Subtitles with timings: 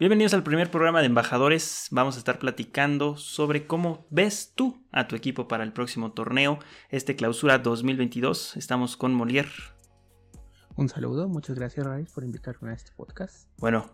[0.00, 1.88] Bienvenidos al primer programa de embajadores.
[1.90, 6.60] Vamos a estar platicando sobre cómo ves tú a tu equipo para el próximo torneo,
[6.88, 8.56] este clausura 2022.
[8.56, 9.50] Estamos con Molière.
[10.76, 13.48] Un saludo, muchas gracias Raíz por invitarme a este podcast.
[13.58, 13.90] Bueno,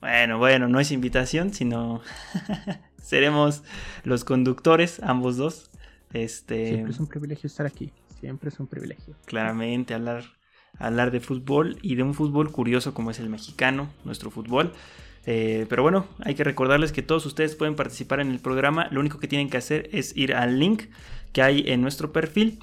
[0.00, 2.02] bueno, bueno, no es invitación, sino
[3.00, 3.62] seremos
[4.02, 5.70] los conductores, ambos dos.
[6.12, 6.66] Este...
[6.66, 9.14] Siempre es un privilegio estar aquí, siempre es un privilegio.
[9.24, 10.24] Claramente, hablar,
[10.78, 14.72] hablar de fútbol y de un fútbol curioso como es el mexicano, nuestro fútbol.
[15.26, 18.88] Eh, pero bueno, hay que recordarles que todos ustedes pueden participar en el programa.
[18.90, 20.84] Lo único que tienen que hacer es ir al link
[21.32, 22.60] que hay en nuestro perfil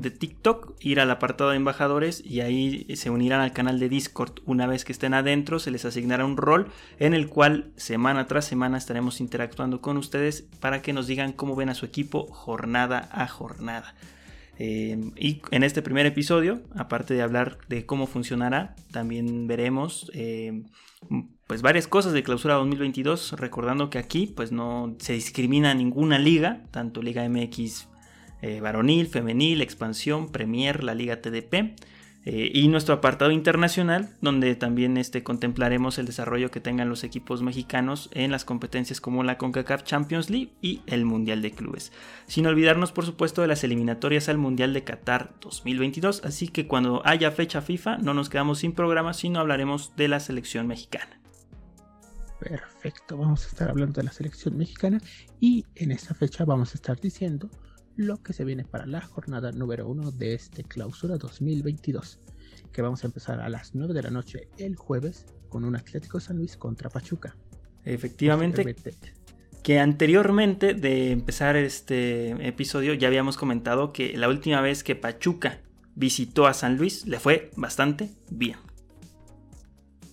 [0.00, 4.40] de TikTok, ir al apartado de embajadores y ahí se unirán al canal de Discord.
[4.46, 8.44] Una vez que estén adentro, se les asignará un rol en el cual semana tras
[8.44, 13.08] semana estaremos interactuando con ustedes para que nos digan cómo ven a su equipo jornada
[13.12, 13.94] a jornada.
[14.64, 20.62] Eh, y en este primer episodio, aparte de hablar de cómo funcionará, también veremos eh,
[21.48, 26.62] pues varias cosas de clausura 2022, recordando que aquí pues no se discrimina ninguna liga,
[26.70, 27.88] tanto Liga MX
[28.40, 31.74] eh, varonil, femenil, expansión, Premier, la Liga TDP.
[32.24, 37.42] Eh, y nuestro apartado internacional, donde también este, contemplaremos el desarrollo que tengan los equipos
[37.42, 41.90] mexicanos en las competencias como la CONCACAF Champions League y el Mundial de Clubes.
[42.26, 46.22] Sin olvidarnos, por supuesto, de las eliminatorias al Mundial de Qatar 2022.
[46.24, 50.20] Así que cuando haya fecha FIFA, no nos quedamos sin programa, sino hablaremos de la
[50.20, 51.18] selección mexicana.
[52.38, 55.00] Perfecto, vamos a estar hablando de la selección mexicana
[55.38, 57.48] y en esta fecha vamos a estar diciendo
[57.96, 62.20] lo que se viene para la jornada número uno de este clausura 2022,
[62.72, 66.20] que vamos a empezar a las 9 de la noche el jueves con un Atlético
[66.20, 67.36] San Luis contra Pachuca.
[67.84, 68.74] Efectivamente,
[69.62, 75.60] que anteriormente de empezar este episodio ya habíamos comentado que la última vez que Pachuca
[75.94, 78.56] visitó a San Luis le fue bastante bien.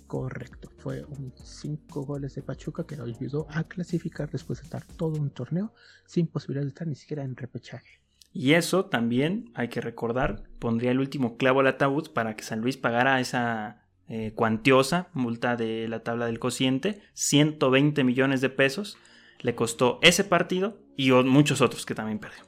[0.08, 4.84] Correcto, fue un 5 goles de Pachuca que lo ayudó a clasificar después de estar
[4.86, 5.74] todo un torneo
[6.06, 8.02] sin posibilidad de estar ni siquiera en repechaje.
[8.32, 12.62] Y eso también, hay que recordar, pondría el último clavo al ataúd para que San
[12.62, 18.98] Luis pagara esa eh, cuantiosa multa de la tabla del cociente, 120 millones de pesos.
[19.42, 22.44] Le costó ese partido y muchos otros que también perdió.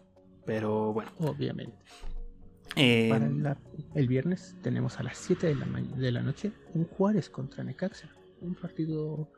[0.45, 1.11] Pero bueno.
[1.19, 1.77] Obviamente.
[2.75, 3.57] Eh, Para
[3.95, 8.09] el viernes tenemos a las 7 de la, de la noche un Juárez contra Necaxa.
[8.41, 9.31] Un partido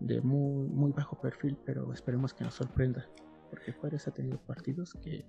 [0.00, 3.08] de muy, muy bajo perfil, pero esperemos que nos sorprenda.
[3.50, 5.24] Porque Juárez ha tenido partidos que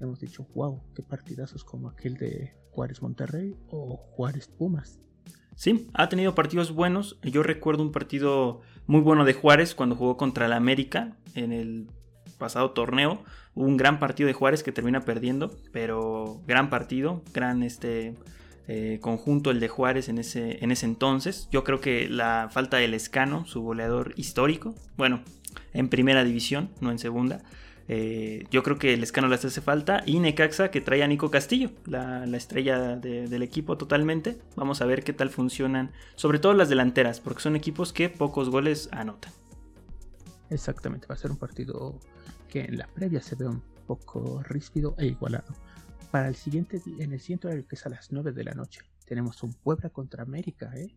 [0.00, 5.00] hemos dicho, wow, qué partidazos como aquel de Juárez Monterrey o Juárez Pumas.
[5.54, 7.18] Sí, ha tenido partidos buenos.
[7.22, 11.88] Yo recuerdo un partido muy bueno de Juárez cuando jugó contra el América en el
[12.38, 13.22] pasado torneo.
[13.54, 18.14] un gran partido de Juárez que termina perdiendo, pero gran partido, gran este
[18.68, 21.48] eh, conjunto el de Juárez en ese, en ese entonces.
[21.52, 25.22] Yo creo que la falta del Escano, su goleador histórico, bueno,
[25.72, 27.42] en primera división, no en segunda.
[27.88, 30.02] Eh, yo creo que el Escano le hace falta.
[30.06, 34.38] Y Necaxa que trae a Nico Castillo, la, estrella del equipo totalmente.
[34.56, 38.50] Vamos a ver qué tal funcionan, sobre todo las delanteras, porque son equipos que pocos
[38.50, 39.32] goles anotan.
[40.50, 41.98] Exactamente, va a ser un partido
[42.48, 45.46] que en la previa se ve un poco ríspido e igualado.
[46.16, 48.80] Para el siguiente en el siguiente horario, que es a las 9 de la noche,
[49.04, 50.94] tenemos un Puebla contra América, ¿eh?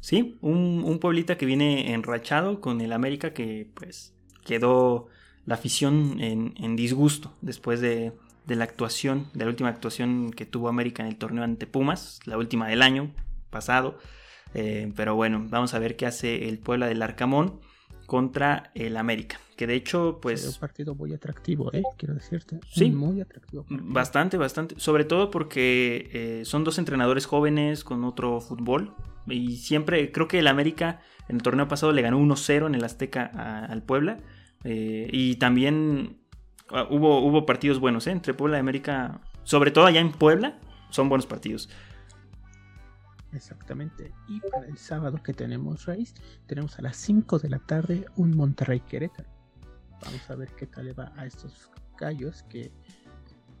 [0.00, 4.12] Sí, un, un Pueblita que viene enrachado con el América que pues
[4.44, 5.06] quedó
[5.46, 8.12] la afición en, disgusto después de,
[8.46, 12.36] la actuación, de la última actuación que tuvo América en el torneo ante Pumas, la
[12.36, 13.14] última del año
[13.48, 13.96] pasado.
[14.52, 17.60] Eh, pero bueno, vamos a ver qué hace el Puebla del Arcamón
[18.06, 19.38] contra el América.
[19.56, 20.44] Que de hecho, pues.
[20.44, 21.82] Es un partido muy atractivo, ¿eh?
[21.96, 22.58] Quiero decirte.
[22.70, 22.90] Sí.
[22.90, 23.64] Muy atractivo.
[23.68, 24.74] Bastante, bastante.
[24.78, 28.94] Sobre todo porque eh, son dos entrenadores jóvenes con otro fútbol.
[29.26, 32.84] Y siempre, creo que el América en el torneo pasado le ganó 1-0 en el
[32.84, 33.24] Azteca
[33.64, 34.18] al Puebla.
[34.64, 36.18] Eh, y también
[36.70, 38.10] ah, hubo, hubo partidos buenos, ¿eh?
[38.10, 39.20] Entre Puebla y América.
[39.44, 40.58] Sobre todo allá en Puebla,
[40.90, 41.68] son buenos partidos.
[43.34, 44.12] Exactamente.
[44.28, 46.14] Y para el sábado que tenemos Raíz,
[46.46, 49.28] tenemos a las 5 de la tarde un Monterrey Querétaro.
[50.02, 52.70] Vamos a ver qué tal le va a estos gallos que,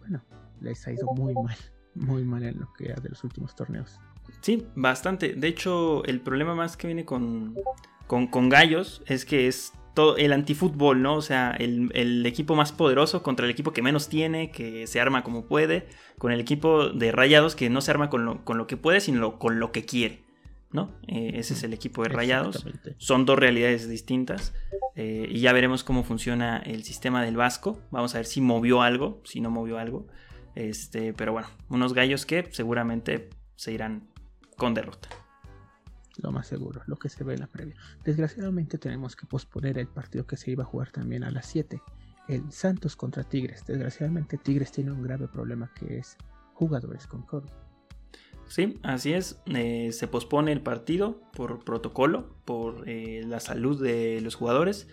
[0.00, 0.22] bueno,
[0.60, 1.56] les ha ido muy mal,
[1.94, 3.98] muy mal en lo que ha de los últimos torneos.
[4.40, 5.34] Sí, bastante.
[5.34, 7.56] De hecho, el problema más que viene con,
[8.06, 11.16] con, con gallos es que es todo el antifútbol, ¿no?
[11.16, 15.22] O sea, el, equipo más poderoso contra el equipo que menos tiene, que se arma
[15.22, 15.86] como puede,
[16.18, 19.60] con el equipo de Rayados que no se arma con lo, que puede, sino con
[19.60, 20.24] lo que quiere,
[20.72, 20.92] ¿no?
[21.06, 22.66] Eh, ese es el equipo de Rayados.
[22.98, 24.52] Son dos realidades distintas
[24.96, 27.80] eh, y ya veremos cómo funciona el sistema del Vasco.
[27.90, 30.06] Vamos a ver si movió algo, si no movió algo.
[30.56, 34.08] Este, pero bueno, unos gallos que seguramente se irán
[34.56, 35.08] con derrota.
[36.22, 37.76] Lo más seguro, lo que se ve en la previa.
[38.04, 41.80] Desgraciadamente tenemos que posponer el partido que se iba a jugar también a las 7,
[42.28, 43.64] el Santos contra Tigres.
[43.66, 46.16] Desgraciadamente Tigres tiene un grave problema que es
[46.54, 47.50] jugadores con COVID.
[48.46, 49.40] Sí, así es.
[49.46, 54.86] Eh, se pospone el partido por protocolo, por eh, la salud de los jugadores,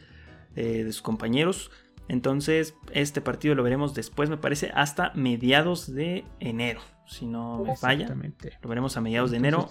[0.55, 1.71] eh, de sus compañeros.
[2.07, 6.81] Entonces, este partido lo veremos después, me parece, hasta mediados de enero.
[7.07, 8.07] Si no me falla,
[8.61, 9.67] lo veremos a mediados de enero.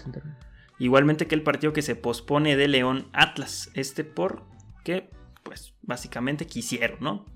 [0.81, 3.71] Igualmente que el partido que se pospone de León Atlas.
[3.75, 5.11] Este porque,
[5.45, 7.27] pues, básicamente quisieron, ¿no?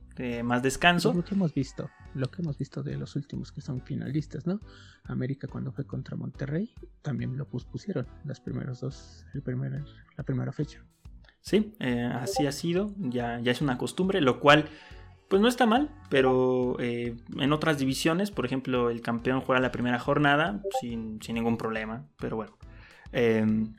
[0.44, 1.12] más descanso.
[1.12, 4.60] Lo que hemos visto, lo que hemos visto de los últimos que son finalistas, ¿no?
[5.04, 9.84] América cuando fue contra Monterrey también lo pospusieron las primeros dos, el primer,
[10.16, 10.84] la primera fecha.
[11.40, 14.66] Sí, eh, así ha sido, ya, ya es una costumbre, lo cual
[15.28, 19.72] pues no está mal, pero eh, en otras divisiones, por ejemplo, el campeón juega la
[19.72, 22.56] primera jornada sin, sin ningún problema, pero bueno.
[23.16, 23.76] Em,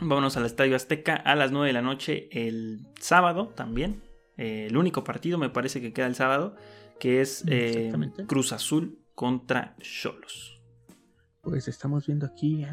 [0.00, 4.02] vámonos al Estadio Azteca a las 9 de la noche el sábado también.
[4.38, 6.56] Eh, el único partido me parece que queda el sábado,
[6.98, 7.92] que es eh,
[8.26, 10.62] Cruz Azul contra Cholos.
[11.42, 12.64] Pues estamos viendo aquí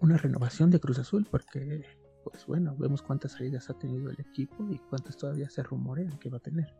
[0.00, 1.84] una renovación de Cruz Azul porque,
[2.24, 6.30] pues bueno, vemos cuántas salidas ha tenido el equipo y cuántas todavía se rumorean que
[6.30, 6.74] va a tener.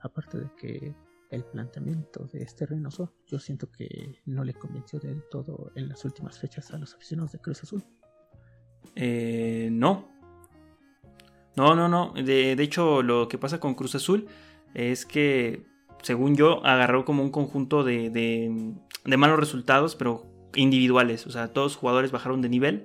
[0.00, 0.94] Aparte de que
[1.30, 6.04] el planteamiento de este Reynoso, yo siento que no le convenció del todo en las
[6.04, 7.82] últimas fechas a los aficionados de Cruz Azul.
[8.94, 10.08] Eh, no.
[11.56, 12.12] No, no, no.
[12.12, 14.26] De, hecho, lo que pasa con Cruz Azul
[14.74, 15.66] es que,
[16.02, 21.26] según yo, agarró como un conjunto de, de, malos resultados, pero individuales.
[21.26, 22.84] O sea, todos los jugadores bajaron de nivel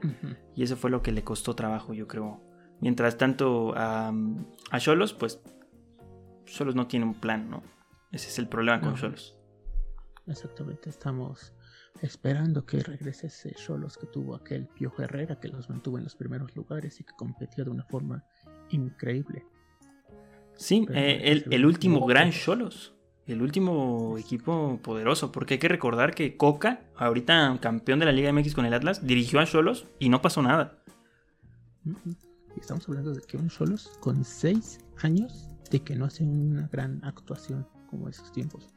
[0.55, 2.41] y eso fue lo que le costó trabajo, yo creo.
[2.79, 4.11] Mientras tanto, a
[4.79, 5.41] Cholos, pues,
[6.45, 7.61] Cholos no tiene un plan, ¿no?
[8.11, 9.35] Ese es el problema con Cholos.
[10.27, 11.53] Exactamente, estamos
[12.01, 16.15] esperando que regrese ese Cholos que tuvo aquel Piojo Herrera que los mantuvo en los
[16.15, 18.23] primeros lugares y que competía de una forma
[18.69, 19.45] increíble.
[20.55, 22.93] Sí, eh, el, último gran Cholos.
[23.25, 25.31] El último equipo poderoso.
[25.31, 29.05] Porque hay que recordar que Coca, ahorita campeón de la Liga MX con el Atlas,
[29.05, 30.83] dirigió a Cholos y no pasó nada.
[32.59, 37.03] estamos hablando de que un Cholos con seis años de que no hace una gran
[37.03, 38.69] actuación como esos tiempos.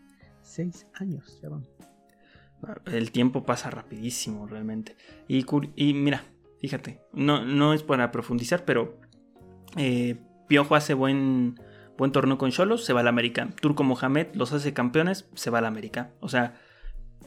[0.43, 1.67] Seis años ya van.
[2.87, 4.97] El tiempo pasa rapidísimo realmente.
[5.29, 5.47] Y,
[5.77, 6.25] y mira,
[6.61, 8.99] fíjate, no, no es para profundizar, pero
[9.77, 10.17] eh,
[10.49, 11.59] Piojo hace buen,
[11.97, 13.49] buen torneo con Cholos, se va al América.
[13.61, 16.11] Turco Mohamed los hace campeones, se va al América.
[16.21, 16.55] O sea,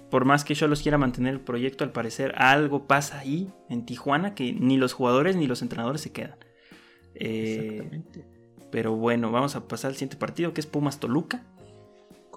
[0.10, 4.36] por más que Cholos quiera mantener el proyecto, al parecer algo pasa ahí en Tijuana
[4.36, 6.38] que ni los jugadores ni los entrenadores se quedan.
[7.16, 8.04] Eh,
[8.72, 11.44] pero bueno, vamos a pasar al siguiente partido que es Pumas Toluca.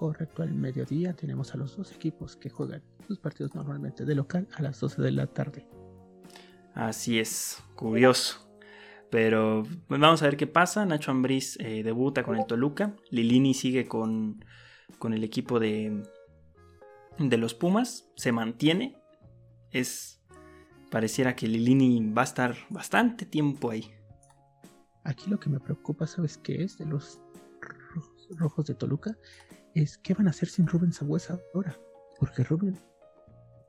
[0.01, 4.47] Correcto, al mediodía tenemos a los dos equipos que juegan sus partidos normalmente de local
[4.55, 5.67] a las 12 de la tarde.
[6.73, 8.51] Así es, curioso.
[9.11, 10.87] Pero vamos a ver qué pasa.
[10.87, 12.95] Nacho Ambriz eh, debuta con el Toluca.
[13.11, 14.43] Lilini sigue con,
[14.97, 16.01] con el equipo de,
[17.19, 18.09] de los Pumas.
[18.15, 18.97] Se mantiene.
[19.69, 20.19] Es.
[20.89, 23.93] Pareciera que Lilini va a estar bastante tiempo ahí.
[25.03, 26.79] Aquí lo que me preocupa, ¿sabes qué es?
[26.79, 27.21] De los
[28.31, 29.15] rojos de Toluca
[29.75, 31.77] es qué van a hacer sin Rubén Sagüesa ahora.
[32.19, 32.77] Porque Rubén,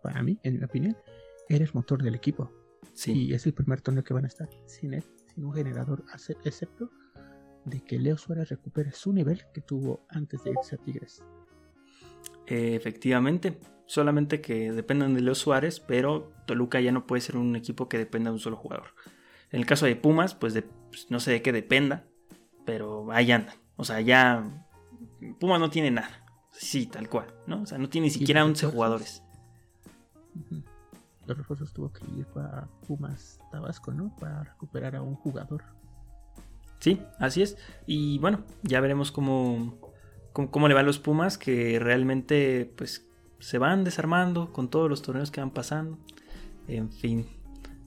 [0.02, 0.96] para mí, en mi opinión,
[1.48, 2.50] era el motor del equipo.
[2.92, 3.12] Sí.
[3.12, 5.04] Y es el primer torneo que van a estar sin él,
[5.34, 6.04] sin un generador,
[6.44, 6.90] excepto
[7.64, 11.22] de que Leo Suárez recupere su nivel que tuvo antes de irse a Tigres.
[12.46, 17.88] efectivamente, solamente que dependan de Leo Suárez, pero Toluca ya no puede ser un equipo
[17.88, 18.88] que dependa de un solo jugador.
[19.50, 20.54] En el caso de Pumas, pues,
[20.88, 22.06] pues no sé de qué dependa,
[22.66, 23.54] pero ahí anda.
[23.76, 24.61] O sea, ya
[25.42, 26.08] Pumas no tiene nada.
[26.52, 27.62] Sí, tal cual, ¿no?
[27.62, 29.24] O sea, no tiene ni siquiera 11 jugadores.
[31.26, 34.14] Los refuerzos tuvo que ir para Pumas Tabasco, ¿no?
[34.20, 35.64] Para recuperar a un jugador.
[36.78, 37.56] Sí, así es.
[37.88, 39.80] Y bueno, ya veremos cómo,
[40.32, 43.04] cómo, le va a los Pumas, que realmente pues
[43.40, 45.98] se van desarmando con todos los torneos que van pasando.
[46.68, 47.26] En fin.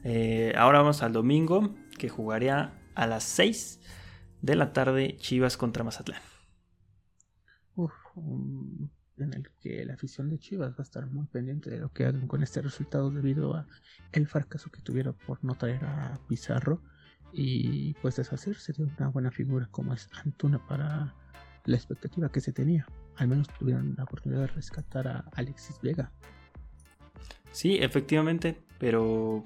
[0.03, 3.79] Eh, ahora vamos al domingo, que jugaría a las 6
[4.41, 6.34] de la tarde Chivas contra Mazatlán
[8.17, 12.05] en el que la afición de Chivas va a estar muy pendiente de lo que
[12.05, 13.67] hagan con este resultado debido a
[14.11, 16.81] el fracaso que tuvieron por no traer a Pizarro
[17.31, 21.13] y pues deshacerse de una buena figura como es Antuna para
[21.65, 22.85] la expectativa que se tenía.
[23.17, 26.11] Al menos tuvieron la oportunidad de rescatar a Alexis Vega.
[27.51, 29.43] Sí, efectivamente, pero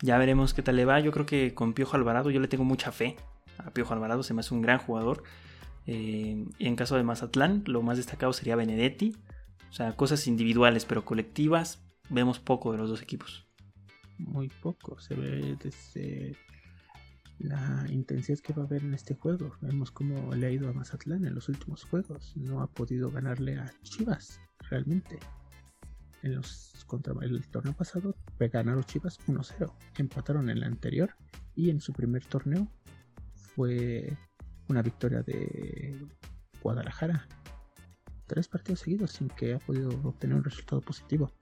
[0.00, 1.00] ya veremos qué tal le va.
[1.00, 3.16] Yo creo que con Piojo Alvarado yo le tengo mucha fe.
[3.58, 5.22] A Piojo Alvarado se me hace un gran jugador
[5.86, 9.16] eh, en caso de Mazatlán, lo más destacado sería Benedetti.
[9.70, 13.46] O sea, cosas individuales, pero colectivas, vemos poco de los dos equipos.
[14.18, 14.98] muy poco.
[15.00, 16.36] Se ve desde
[17.38, 19.56] la intensidad que va a haber en este juego.
[19.60, 22.36] Vemos cómo le ha ido a Mazatlán en los últimos juegos.
[22.36, 25.18] No ha podido ganarle a Chivas, realmente.
[26.22, 29.74] En los contra el torneo pasado ganaron Chivas 1-0.
[29.98, 31.16] Empataron en el anterior
[31.54, 32.68] y en su primer torneo
[33.34, 34.16] fue
[34.68, 35.98] una victoria de
[36.62, 37.28] Guadalajara.
[38.26, 41.32] Tres partidos seguidos sin que ha podido obtener un resultado positivo.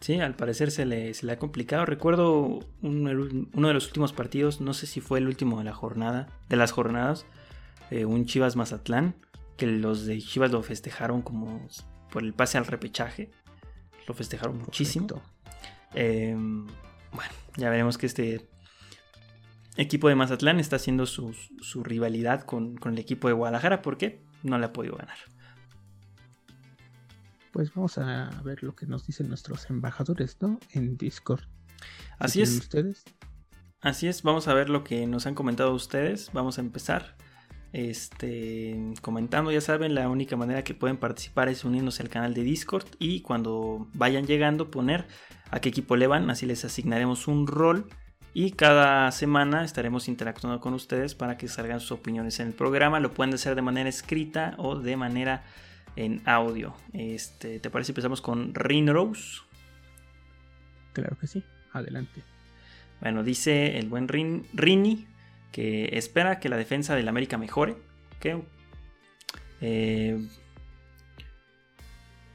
[0.00, 1.86] Sí, al parecer se le, ha complicado.
[1.86, 6.28] Recuerdo uno de los últimos partidos, no sé si fue el último de la jornada,
[6.50, 7.24] de las jornadas,
[7.90, 9.14] eh, un Chivas Mazatlán,
[9.56, 11.66] que los de Chivas lo festejaron como
[12.10, 13.30] por el pase al repechaje.
[14.06, 15.22] Lo festejaron muchísimo.
[15.94, 16.66] Em,
[17.12, 18.46] bueno, ya veremos que este
[19.76, 21.34] equipo de Mazatlán está haciendo su,
[21.82, 25.18] rivalidad con, con el equipo de Guadalajara porque no le ha podido ganar
[27.54, 30.58] pues vamos a ver lo que nos dicen nuestros embajadores, ¿no?
[30.72, 31.42] En Discord.
[32.18, 32.58] Así es.
[32.58, 33.04] ustedes?
[33.80, 36.30] Así es, vamos a ver lo que nos han comentado ustedes.
[36.32, 37.16] Vamos a empezar
[37.72, 39.52] este, comentando.
[39.52, 43.20] Ya saben, la única manera que pueden participar es unirnos al canal de Discord y
[43.20, 45.06] cuando vayan llegando poner
[45.52, 46.28] a qué equipo le van.
[46.30, 47.86] Así les asignaremos un rol
[48.34, 52.98] y cada semana estaremos interactuando con ustedes para que salgan sus opiniones en el programa.
[52.98, 55.44] Lo pueden hacer de manera escrita o de manera
[55.94, 56.74] en audio.
[56.92, 59.42] Este, ¿Te parece si empezamos con Rinrose?
[60.92, 62.24] Claro que sí, adelante.
[63.00, 65.06] Bueno, dice el buen Rini
[65.52, 67.76] que espera que la defensa del América mejore.
[68.18, 68.42] Que
[69.60, 70.26] eh,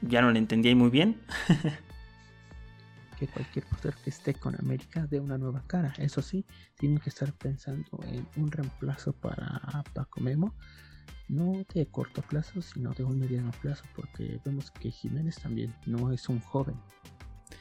[0.00, 1.20] ya no le entendí muy bien.
[3.20, 5.92] que cualquier portero que esté con América dé una nueva cara.
[5.98, 6.46] Eso sí,
[6.76, 10.54] tienen que estar pensando en un reemplazo para Paco Memo
[11.28, 16.12] no de corto plazo, sino de un mediano plazo, porque vemos que Jiménez también no
[16.12, 16.74] es un joven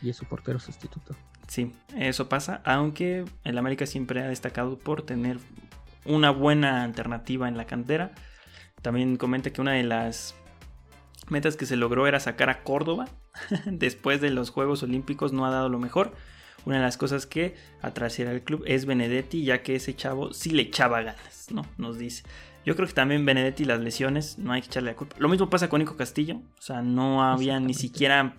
[0.01, 1.16] y es su portero sustituto.
[1.48, 5.38] Sí, eso pasa, aunque el América siempre ha destacado por tener
[6.06, 8.12] una buena alternativa en la cantera.
[8.82, 10.36] También comenta que una de las
[11.30, 13.08] metas que se logró era sacar a Córdoba.
[13.65, 16.13] Después de los Juegos Olímpicos no ha dado lo mejor.
[16.65, 20.50] Una de las cosas que atrasiera el club es Benedetti, ya que ese chavo sí
[20.51, 21.65] le echaba ganas, ¿no?
[21.77, 22.24] Nos dice.
[22.65, 25.15] Yo creo que también Benedetti las lesiones, no hay que echarle la culpa.
[25.19, 28.36] Lo mismo pasa con Nico Castillo, o sea, no había ni siquiera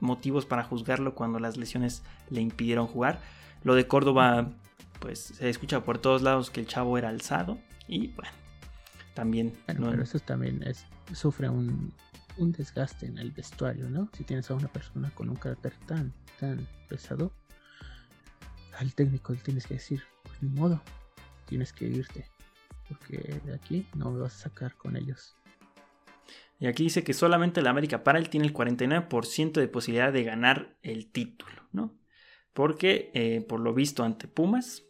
[0.00, 3.20] motivos para juzgarlo cuando las lesiones le impidieron jugar.
[3.64, 4.52] Lo de Córdoba,
[5.00, 8.30] pues se escucha por todos lados que el chavo era alzado y bueno,
[9.14, 9.52] también...
[9.66, 11.92] Bueno, pero eso también es, sufre un,
[12.38, 14.08] un desgaste en el vestuario, ¿no?
[14.16, 17.32] Si tienes a una persona con un carácter tan, tan pesado,
[18.78, 20.82] al técnico le tienes que decir, pues ni modo,
[21.46, 22.26] tienes que irte
[22.88, 25.36] porque de aquí no me vas a sacar con ellos.
[26.58, 30.24] Y aquí dice que solamente el América para él tiene el 49% de posibilidad de
[30.24, 31.94] ganar el título, ¿no?
[32.54, 34.84] Porque eh, por lo visto ante Pumas,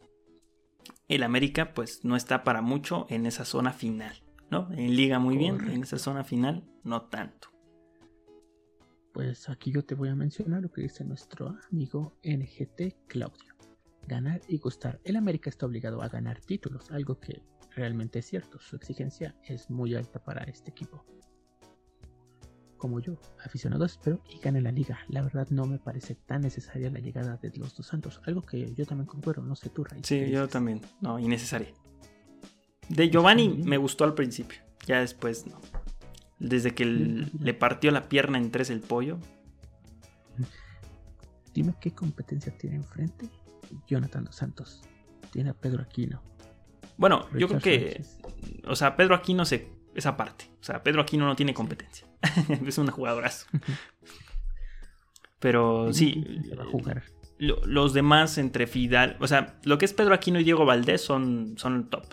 [1.09, 4.71] el América pues no está para mucho en esa zona final, ¿no?
[4.73, 7.49] En liga muy bien, en esa zona final no tanto.
[9.13, 13.55] Pues aquí yo te voy a mencionar lo que dice nuestro amigo NGT Claudio.
[14.07, 15.01] Ganar y gustar.
[15.05, 17.43] El América está obligado a ganar títulos, algo que
[17.75, 21.05] realmente es cierto, su exigencia es muy alta para este equipo.
[22.77, 24.99] Como yo, aficionado espero y gane la liga.
[25.09, 28.75] La verdad no me parece tan necesaria la llegada de los dos santos, algo que
[28.75, 29.85] yo también concuerdo, no sé tú.
[30.03, 31.73] Sí, yo también, no, innecesaria.
[32.89, 35.61] De Giovanni me gustó al principio, ya después no.
[36.39, 39.19] Desde que le partió la pierna en tres el pollo.
[41.55, 43.29] Dime qué competencia tiene enfrente
[43.87, 44.83] Jonathan dos Santos.
[45.33, 46.23] Tiene a Pedro Aquino,
[46.97, 48.03] bueno, yo creo que.
[48.67, 49.69] O sea, Pedro Aquino se.
[49.95, 50.47] Esa parte.
[50.61, 52.07] O sea, Pedro Aquino no tiene competencia.
[52.67, 53.47] es un jugadorazo.
[55.41, 56.25] Pero sí.
[56.59, 57.03] Va a jugar.
[57.39, 59.17] los demás entre Fidal.
[59.21, 62.05] O sea, lo que es Pedro Aquino y Diego Valdés son, son top.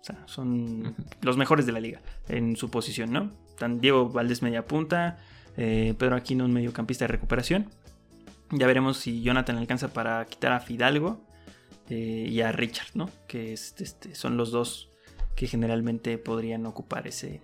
[0.00, 3.30] O sea, son los mejores de la liga en su posición, ¿no?
[3.48, 5.18] Están Diego Valdés media punta,
[5.56, 7.68] eh, Pedro Aquino un mediocampista de recuperación.
[8.50, 11.20] Ya veremos si Jonathan alcanza para quitar a Fidalgo.
[11.90, 13.10] Eh, y a Richard, ¿no?
[13.26, 14.90] Que este, son los dos
[15.34, 17.42] que generalmente podrían ocupar ese,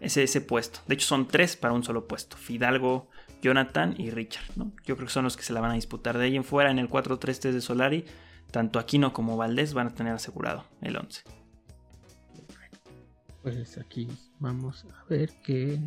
[0.00, 0.80] ese, ese, puesto.
[0.86, 3.08] De hecho, son tres para un solo puesto: Fidalgo,
[3.40, 4.72] Jonathan y Richard, ¿no?
[4.84, 6.18] Yo creo que son los que se la van a disputar.
[6.18, 8.04] De ahí en fuera, en el 4-3-3 de Solari,
[8.50, 11.22] tanto Aquino como Valdés van a tener asegurado el 11.
[13.42, 14.08] Pues aquí
[14.38, 15.80] vamos a ver que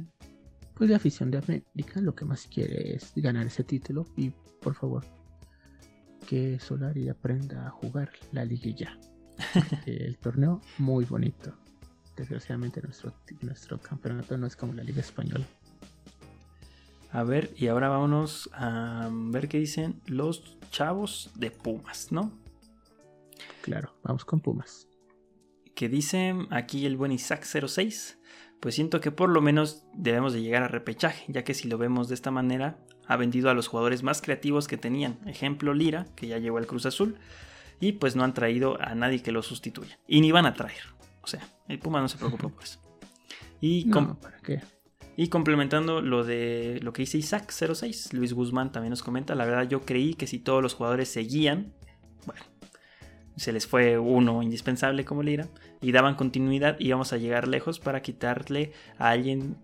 [0.74, 4.32] pues la afición de América lo que más quiere es ganar ese título y
[4.62, 5.06] por favor
[6.28, 8.98] que Solari aprenda a jugar la liguilla.
[9.86, 11.54] el torneo muy bonito.
[12.16, 15.46] Desgraciadamente nuestro, nuestro campeonato no es como la liga española.
[17.12, 22.32] A ver, y ahora vámonos a ver qué dicen los chavos de Pumas, ¿no?
[23.62, 24.88] Claro, vamos con Pumas.
[25.76, 28.20] Que dicen aquí el buen Isaac 06.
[28.60, 31.78] Pues siento que por lo menos debemos de llegar a repechaje, ya que si lo
[31.78, 35.20] vemos de esta manera, ha vendido a los jugadores más creativos que tenían.
[35.28, 37.18] Ejemplo, Lira, que ya llegó al Cruz Azul,
[37.80, 40.00] y pues no han traído a nadie que lo sustituya.
[40.08, 40.82] Y ni van a traer.
[41.22, 42.80] O sea, el Puma no se preocupa por eso.
[43.62, 44.62] Y no, ¿para qué?
[45.18, 49.46] Y complementando lo de lo que dice Isaac 06, Luis Guzmán también nos comenta, la
[49.46, 51.74] verdad yo creí que si todos los jugadores seguían,
[52.26, 52.44] bueno,
[53.36, 55.48] se les fue uno indispensable como Lira,
[55.82, 59.58] y daban continuidad, íbamos a llegar lejos para quitarle a alguien,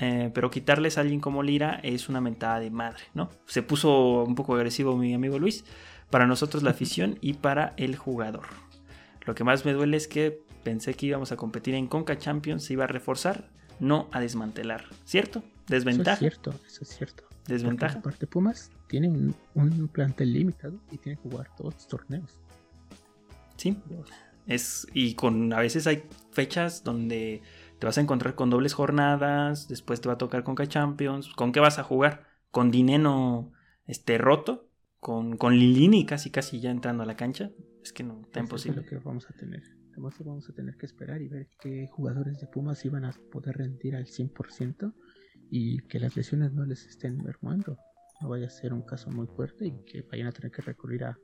[0.00, 3.30] eh, pero quitarles a alguien como Lira es una mentada de madre, ¿no?
[3.46, 5.64] Se puso un poco agresivo mi amigo Luis,
[6.10, 8.46] para nosotros la afición y para el jugador.
[9.26, 12.64] Lo que más me duele es que pensé que íbamos a competir en Conca Champions,
[12.64, 13.48] se iba a reforzar,
[13.80, 15.42] no a desmantelar, ¿cierto?
[15.66, 16.16] Desventaja.
[16.16, 17.24] Eso es cierto, eso es cierto.
[17.46, 17.98] Desventaja.
[17.98, 22.40] aparte Pumas tiene un, plantel limitado y tiene que jugar todos los torneos.
[23.56, 23.76] Sí.
[24.46, 27.42] Es, y con a veces hay fechas donde
[27.78, 31.28] te vas a encontrar con dobles jornadas, después te va a tocar con Champions.
[31.34, 32.24] ¿Con qué vas a jugar?
[32.50, 33.52] ¿Con Dineno
[33.86, 34.68] este, roto?
[35.00, 37.50] ¿Con, con Lilini casi casi ya entrando a la cancha?
[37.82, 38.80] Es que no, está imposible.
[38.80, 39.62] Es lo que vamos a tener.
[39.92, 43.58] Además vamos a tener que esperar y ver qué jugadores de Pumas iban a poder
[43.58, 44.92] rendir al 100%
[45.50, 47.78] y que las lesiones no les estén mermando.
[48.20, 51.04] No vaya a ser un caso muy fuerte y que vayan a tener que recurrir
[51.04, 51.18] a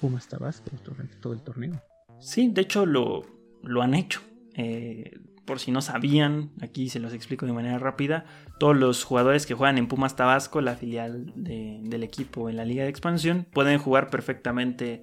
[0.00, 1.82] Pumas Tabasco durante todo el torneo.
[2.20, 3.24] Sí, de hecho lo,
[3.62, 4.20] lo han hecho.
[4.54, 8.24] Eh, por si no sabían, aquí se los explico de manera rápida.
[8.58, 12.82] Todos los jugadores que juegan en Pumas Tabasco, la filial del equipo en la Liga
[12.82, 15.02] de Expansión, pueden jugar perfectamente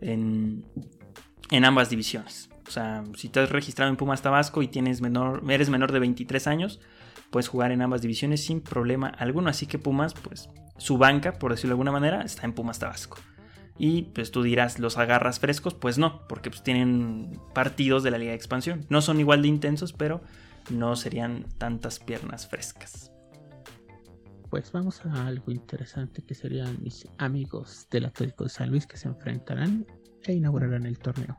[0.00, 0.64] en,
[1.50, 2.50] en ambas divisiones.
[2.66, 6.46] O sea, si estás registrado en Pumas Tabasco y tienes menor, eres menor de 23
[6.48, 6.80] años,
[7.30, 9.48] puedes jugar en ambas divisiones sin problema alguno.
[9.48, 13.18] Así que Pumas, pues su banca, por decirlo de alguna manera, está en Pumas Tabasco.
[13.76, 15.74] Y pues tú dirás, ¿los agarras frescos?
[15.74, 18.86] Pues no, porque pues tienen partidos de la Liga de Expansión.
[18.88, 20.20] No son igual de intensos, pero
[20.70, 23.10] no serían tantas piernas frescas.
[24.48, 28.96] Pues vamos a algo interesante que serían mis amigos del Atlético de San Luis que
[28.96, 29.84] se enfrentarán
[30.22, 31.36] e inaugurarán el torneo.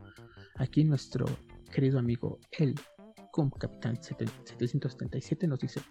[0.56, 1.26] Aquí nuestro
[1.72, 2.76] querido amigo el
[3.32, 5.82] como capitán 777 nos dice,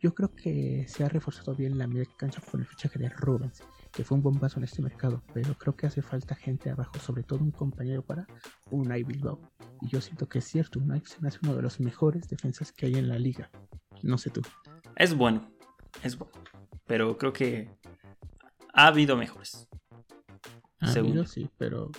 [0.00, 3.60] yo creo que se ha reforzado bien la media cancha con el fichaje de Rubens,
[3.92, 7.22] que fue un bombazo en este mercado, pero creo que hace falta gente abajo, sobre
[7.22, 8.26] todo un compañero para
[8.70, 9.38] Unai Bilbao.
[9.80, 12.72] Y yo siento que es cierto, Unai se me hace uno de los mejores defensas
[12.72, 13.50] que hay en la liga.
[14.02, 14.40] No sé tú.
[14.96, 15.50] Es bueno,
[16.02, 16.32] es bueno,
[16.86, 17.70] pero creo que
[18.72, 19.68] ha habido mejores.
[20.80, 21.90] Ha habido, sí, pero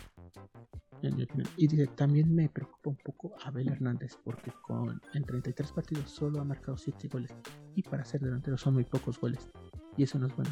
[1.58, 6.40] y dice, también me preocupa un poco Abel Hernández porque con, en 33 partidos solo
[6.40, 7.36] ha marcado 7 goles
[7.76, 9.50] y para ser delantero son muy pocos goles
[9.98, 10.52] y eso no es bueno.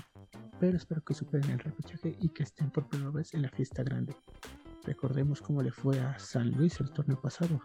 [0.62, 3.82] Pero espero que superen el repechaje y que estén por primera vez en la fiesta
[3.82, 4.14] grande.
[4.84, 7.60] Recordemos cómo le fue a San Luis el torneo pasado.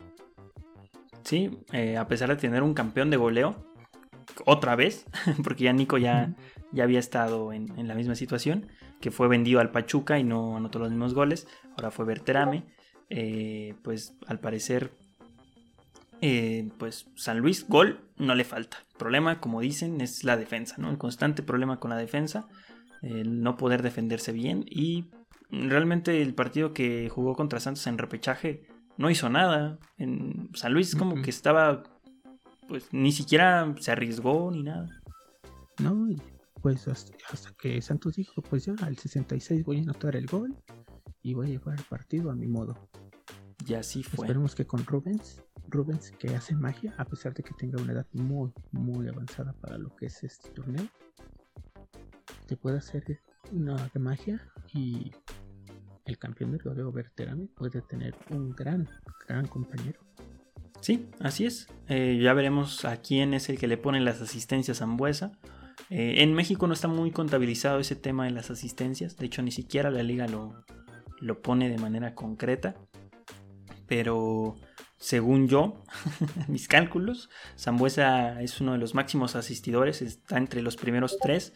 [1.22, 3.54] Sí, eh, a pesar de tener un campeón de goleo,
[4.46, 5.04] otra vez,
[5.44, 6.34] porque ya Nico ya,
[6.72, 10.56] ya había estado en, en, la misma situación, que fue vendido al Pachuca y no
[10.56, 12.64] anotó los mismos goles, ahora fue Berterame,
[13.10, 14.90] eh, pues al parecer,
[16.22, 18.78] eh, pues San Luis, gol no le falta.
[18.92, 20.88] El problema, como dicen, es la defensa, ¿no?
[20.88, 22.48] El constante problema con la defensa,
[23.02, 25.10] el no poder defenderse bien y
[25.50, 29.78] realmente el partido que jugó contra Santos en repechaje no hizo nada.
[29.98, 31.82] En San Luis como que estaba,
[32.68, 34.88] pues ni siquiera se arriesgó ni nada.
[35.82, 36.08] No,
[36.62, 37.12] pues hasta,
[37.58, 40.56] que Santos dijo, pues ya al 66 voy a anotar el gol
[41.22, 42.88] y voy a llevar el partido a mi modo.
[43.66, 44.26] Y así fue.
[44.26, 48.06] Esperemos que con Rubens, Rubens que hace magia, a pesar de que tenga una edad
[48.12, 50.86] muy, muy avanzada para lo que es este torneo,
[52.46, 53.20] te pueda hacer
[53.52, 54.40] una magia
[54.72, 55.12] y
[56.04, 58.88] el campeón del rodeo Berterame puede tener un gran,
[59.26, 60.00] gran compañero.
[60.80, 61.68] Sí, así es.
[61.88, 65.32] Eh, ya veremos a quién es el que le pone las asistencias a Zambuesa.
[65.90, 69.16] Eh, en México no está muy contabilizado ese tema de las asistencias.
[69.16, 70.64] De hecho, ni siquiera la liga lo,
[71.20, 72.76] lo pone de manera concreta.
[73.86, 74.56] Pero
[74.96, 75.82] según yo,
[76.48, 80.02] mis cálculos, Zambuesa es uno de los máximos asistidores.
[80.02, 81.52] Está entre los primeros tres.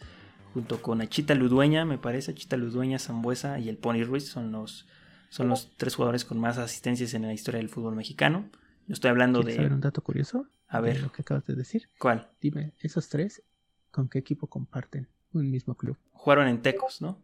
[0.53, 2.31] Junto con Achita Ludueña, me parece.
[2.31, 4.87] Achita Ludueña, Zambuesa y el Pony Ruiz son los,
[5.29, 8.49] son los tres jugadores con más asistencias en la historia del fútbol mexicano.
[8.87, 9.55] Yo estoy hablando de.
[9.55, 10.47] saber un dato curioso?
[10.67, 11.01] A ver.
[11.01, 11.89] lo que acabas de decir.
[11.97, 12.29] ¿Cuál?
[12.41, 13.43] Dime, esos tres
[13.91, 15.97] ¿Con qué equipo comparten un mismo club?
[16.13, 17.21] Jugaron en Tecos, ¿no?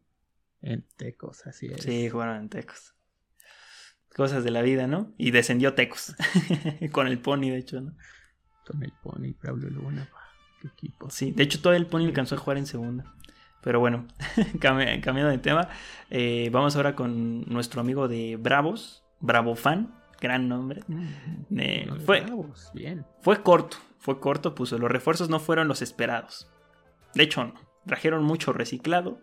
[0.62, 1.82] En Tecos, así es.
[1.82, 2.94] Sí, jugaron en Tecos.
[4.14, 5.14] Cosas de la vida, ¿no?
[5.18, 6.16] Y descendió Tecos.
[6.92, 7.96] Con el Pony, de hecho, ¿no?
[8.66, 10.10] Con el Pony, Pablo Luna.
[10.62, 11.10] qué equipo.
[11.10, 13.16] Sí, de hecho todo el Pony alcanzó a jugar en segunda.
[13.62, 14.06] Pero bueno,
[14.60, 15.70] cambiando de tema,
[16.10, 20.84] eh, vamos ahora con nuestro amigo de Bravos, Bravo Fan, gran nombre.
[20.88, 21.08] Mm,
[21.58, 22.26] eh, fue,
[22.74, 23.06] bien.
[23.22, 24.78] fue corto, fue corto, puso.
[24.78, 26.50] Los refuerzos no fueron los esperados.
[27.14, 27.54] De hecho, no.
[27.86, 29.20] Trajeron mucho reciclado.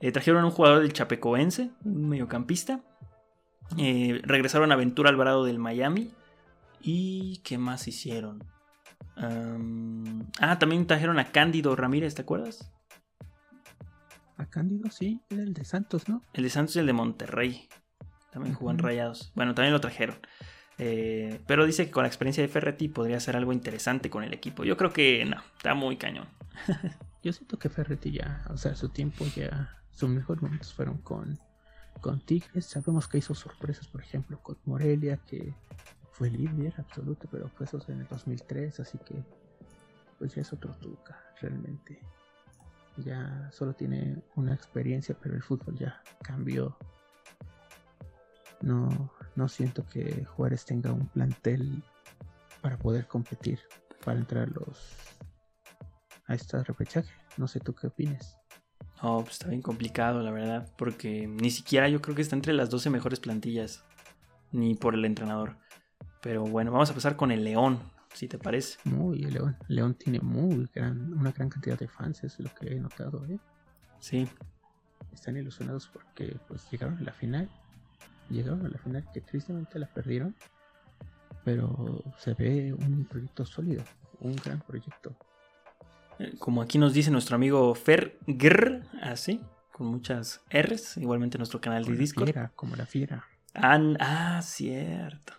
[0.00, 2.80] Eh, trajeron un jugador del Chapecoense, un mediocampista.
[3.76, 6.12] regresaron a Ventura Alvarado del Miami.
[6.80, 8.44] ¿Y qué más hicieron?
[9.20, 12.70] ah, también trajeron a Cándido Ramírez, ¿te acuerdas?
[14.38, 16.22] A Cándido, sí, era el de Santos, ¿no?
[16.32, 17.68] El de Santos y el de Monterrey.
[18.30, 19.32] También jugó en Rayados.
[19.34, 20.16] Bueno, también lo trajeron.
[20.78, 24.32] Eh, pero dice que con la experiencia de Ferretti podría hacer algo interesante con el
[24.32, 24.62] equipo.
[24.64, 26.28] Yo creo que no, está muy cañón.
[27.22, 31.36] Yo siento que Ferretti ya, o sea, su tiempo ya, sus mejores momentos fueron con,
[32.00, 32.64] con Tigres.
[32.64, 35.52] Sabemos que hizo sorpresas, por ejemplo, con Morelia, que
[36.12, 39.16] fue líder absoluto, pero fue eso en el 2003, así que
[40.18, 42.00] pues ya es otro Tuca, realmente
[43.04, 46.76] ya solo tiene una experiencia, pero el fútbol ya cambió.
[48.60, 51.82] No, no siento que Juárez tenga un plantel
[52.60, 53.60] para poder competir,
[54.04, 55.18] para entrar los
[56.26, 57.12] a esta repechaje.
[57.36, 58.38] No sé tú qué opinas.
[59.00, 62.52] Oh, pues está bien complicado, la verdad, porque ni siquiera yo creo que está entre
[62.52, 63.84] las 12 mejores plantillas,
[64.50, 65.56] ni por el entrenador.
[66.20, 67.78] Pero bueno, vamos a pasar con el León,
[68.14, 68.78] si te parece.
[68.84, 72.80] Muy, León, León tiene muy gran, una gran cantidad de fans, es lo que he
[72.80, 73.38] notado, ¿eh?
[74.00, 74.28] Sí.
[75.12, 77.48] Están ilusionados porque pues llegaron a la final.
[78.30, 80.34] Llegaron a la final que tristemente la perdieron.
[81.44, 83.82] Pero se ve un proyecto sólido,
[84.20, 85.16] un gran proyecto.
[86.18, 89.40] Eh, como aquí nos dice nuestro amigo Fer Grr, así,
[89.72, 92.50] con muchas R's, igualmente nuestro canal de Discord.
[92.54, 93.24] como la fiera.
[93.54, 95.34] ah, cierto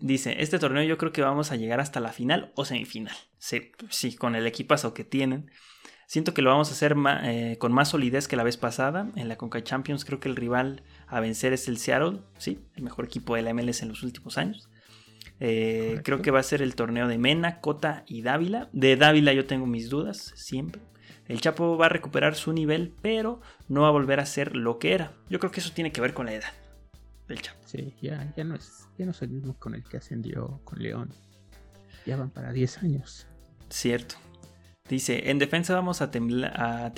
[0.00, 3.16] dice, este torneo yo creo que vamos a llegar hasta la final o semifinal.
[3.38, 5.50] Sí, sí con el equipazo que tienen.
[6.06, 9.10] Siento que lo vamos a hacer eh, con más solidez que la vez pasada.
[9.14, 12.82] En la Conca Champions creo que el rival a vencer es el Seattle, sí, el
[12.82, 14.68] mejor equipo de la MLS en los últimos años.
[15.38, 18.68] Eh, creo que va a ser el torneo de Mena, Cota y Dávila.
[18.72, 20.82] De Dávila yo tengo mis dudas, siempre.
[21.28, 24.78] El Chapo va a recuperar su nivel, pero no va a volver a ser lo
[24.78, 25.12] que era.
[25.30, 26.52] Yo creo que eso tiene que ver con la edad
[27.30, 27.60] del Chapo.
[27.64, 30.82] Sí, ya, ya no es ya no es el mismo con el que ascendió con
[30.82, 31.10] León.
[32.04, 33.26] Ya van para 10 años.
[33.70, 34.16] Cierto.
[34.88, 36.92] Dice, en defensa vamos a, temblar,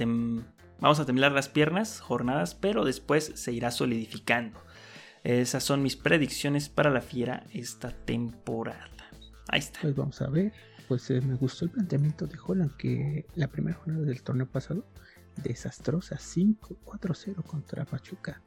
[0.80, 4.58] vamos a temblar las piernas, jornadas, pero después se irá solidificando.
[5.22, 8.88] Esas son mis predicciones para la fiera esta temporada.
[9.48, 9.80] Ahí está.
[9.82, 10.52] Pues vamos a ver.
[10.88, 14.84] Pues eh, me gustó el planteamiento de Holland que la primera jornada del torneo pasado,
[15.36, 18.42] desastrosa, 5-4-0 contra Pachuca.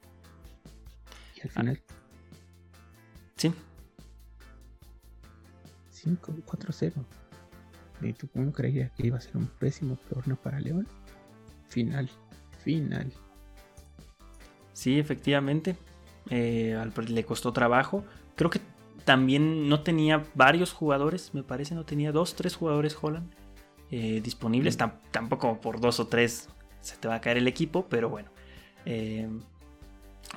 [1.46, 1.82] Al final
[3.36, 3.54] Sí.
[5.92, 6.94] 5-4-0.
[8.02, 10.88] ¿Y tú cómo creías que iba a ser un pésimo torneo para León?
[11.68, 12.10] Final,
[12.64, 13.12] final.
[14.74, 15.76] Sí, efectivamente.
[16.30, 16.78] Eh,
[17.08, 18.04] le costó trabajo.
[18.36, 18.62] Creo que
[19.06, 23.32] también no tenía varios jugadores, me parece, no tenía dos, tres jugadores Holland
[23.92, 24.78] eh, disponibles.
[25.12, 26.50] tampoco por dos o tres
[26.82, 28.30] se te va a caer el equipo, pero bueno.
[28.86, 29.30] Eh,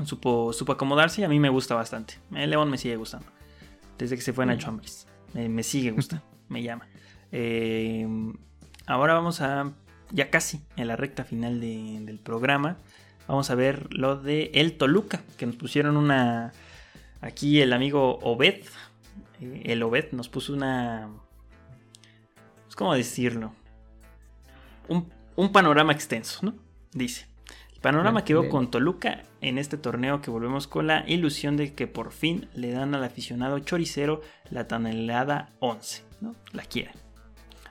[0.04, 2.14] supo, supo acomodarse y a mí me gusta bastante.
[2.34, 3.26] El León me sigue gustando.
[3.98, 5.06] Desde que se fue Nacho Ambriz.
[5.34, 6.86] me sigue gustando, me llama.
[7.32, 8.06] Eh,
[8.86, 9.72] ahora vamos a,
[10.10, 12.76] ya casi en la recta final del programa,
[13.26, 16.52] vamos a ver lo de El Toluca, que nos pusieron una,
[17.20, 18.62] aquí el amigo Obed,
[19.40, 21.08] eh, el Obed nos puso una,
[22.64, 23.52] pues, ¿cómo decirlo?
[24.88, 26.54] Un, un panorama extenso, ¿no?
[26.92, 27.27] Dice.
[27.80, 32.10] Panorama quedó con Toluca en este torneo que volvemos con la ilusión de que por
[32.10, 36.34] fin le dan al aficionado choricero la tan helada 11, ¿no?
[36.52, 36.94] La quieren.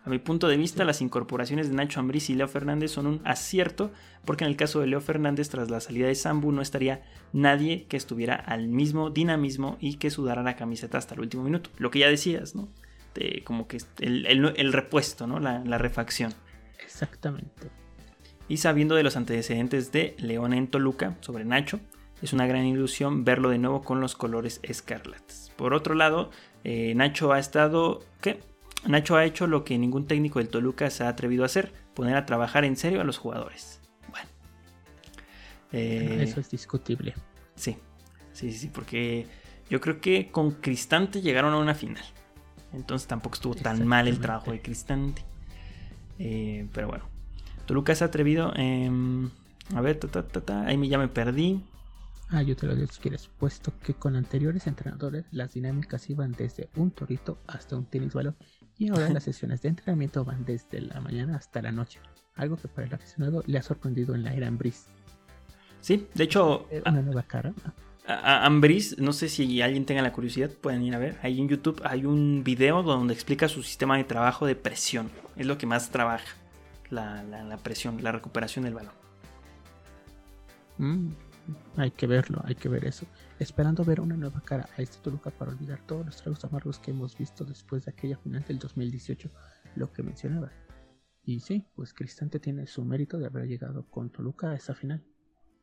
[0.06, 3.22] A mi punto de vista, las incorporaciones de Nacho Ambriz y Leo Fernández son un
[3.26, 3.92] acierto,
[4.24, 7.88] porque en el caso de Leo Fernández, tras la salida de Sambu, no estaría nadie
[7.90, 11.70] que estuviera al mismo dinamismo y que sudara la camiseta hasta el último minuto.
[11.78, 12.70] Lo que ya decías, ¿no?
[13.14, 15.42] De, como que el, repuesto, ¿no?
[15.42, 16.34] la refacción.
[16.82, 17.70] Exactamente.
[18.50, 21.80] Y sabiendo de los antecedentes de León en Toluca sobre Nacho,
[22.22, 25.52] es una gran ilusión verlo de nuevo con los colores escarlatas.
[25.56, 26.32] Por otro lado,
[26.64, 28.04] eh, Nacho ha estado.
[28.22, 28.40] ¿Qué?
[28.86, 32.16] Nacho ha hecho lo que ningún técnico del Toluca se ha atrevido a hacer: poner
[32.16, 33.82] a trabajar en serio a los jugadores.
[34.10, 34.30] Bueno.
[35.72, 37.14] Eh, eso es discutible.
[37.56, 37.78] Sí,
[38.34, 39.28] sí, sí, porque
[39.70, 42.04] yo creo que con Cristante llegaron a una final.
[42.74, 45.24] Entonces tampoco estuvo tan mal el trabajo de Cristante.
[46.20, 47.10] Eh, pero bueno,
[47.68, 48.52] Toluca se ha atrevido.
[49.76, 51.64] a ver, ta, ta, ta, ahí ya me perdí.
[52.30, 56.34] Ah, yo te lo digo si quieres, puesto que con anteriores entrenadores las dinámicas iban
[56.34, 58.36] desde un torito hasta un tenis balón
[58.78, 62.00] y ahora las sesiones de entrenamiento van desde la mañana hasta la noche,
[62.36, 64.88] algo que para el aficionado le ha sorprendido en la era Ambris.
[65.80, 66.68] Sí, de hecho...
[66.86, 67.54] Una nueva cara.
[68.08, 71.18] Ambris, no sé si alguien tenga la curiosidad, pueden ir a ver.
[71.22, 75.10] Ahí en YouTube hay un video donde explica su sistema de trabajo de presión.
[75.36, 76.36] Es lo que más trabaja,
[76.90, 78.94] la, presión, la recuperación del balón.
[80.78, 81.10] Mm.
[81.78, 83.06] Hay que verlo, hay que ver eso.
[83.40, 86.92] Esperando ver una nueva cara a este Toluca para olvidar todos los tragos amargos que
[86.92, 89.30] hemos visto después de aquella final del 2018,
[89.76, 90.52] lo que mencionaba.
[91.24, 95.06] Y sí, pues Cristante tiene su mérito de haber llegado con Toluca a esa final.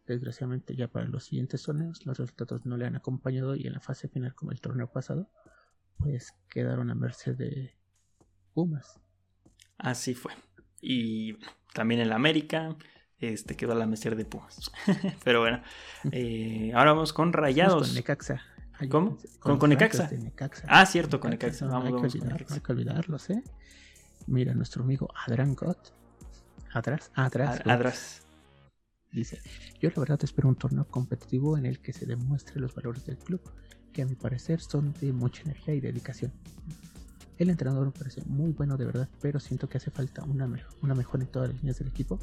[0.06, 3.80] Desgraciadamente ya para los siguientes torneos los resultados no le han acompañado y en la
[3.80, 5.30] fase final como el torneo pasado,
[5.98, 7.74] pues quedaron a merced de
[8.52, 9.00] Pumas.
[9.78, 10.32] Así fue.
[10.84, 11.38] Y
[11.72, 12.76] también en la América,
[13.18, 14.70] este, quedó a la mesera de Pumas.
[15.24, 15.62] Pero bueno,
[16.12, 17.88] eh, ahora vamos con Rayados.
[17.88, 18.42] con Necaxa.
[18.90, 19.16] ¿Cómo?
[19.38, 20.10] Con, con, Necaxa.
[20.68, 21.66] Ah, cierto, con Necaxa.
[21.66, 23.42] Vamos, hay, que olvidar, hay que olvidarlos, ¿eh?
[24.26, 25.92] Mira, nuestro amigo Adran Gott.
[26.72, 27.60] Atrás, atrás.
[27.64, 28.26] Atrás.
[29.12, 29.40] Dice,
[29.80, 33.16] yo la verdad espero un torneo competitivo en el que se demuestre los valores del
[33.16, 33.40] club,
[33.92, 36.32] que a mi parecer son de mucha energía y dedicación.
[37.38, 40.48] El entrenador me parece muy bueno de verdad, pero siento que hace falta una,
[40.82, 42.18] una mejora en todas las líneas del equipo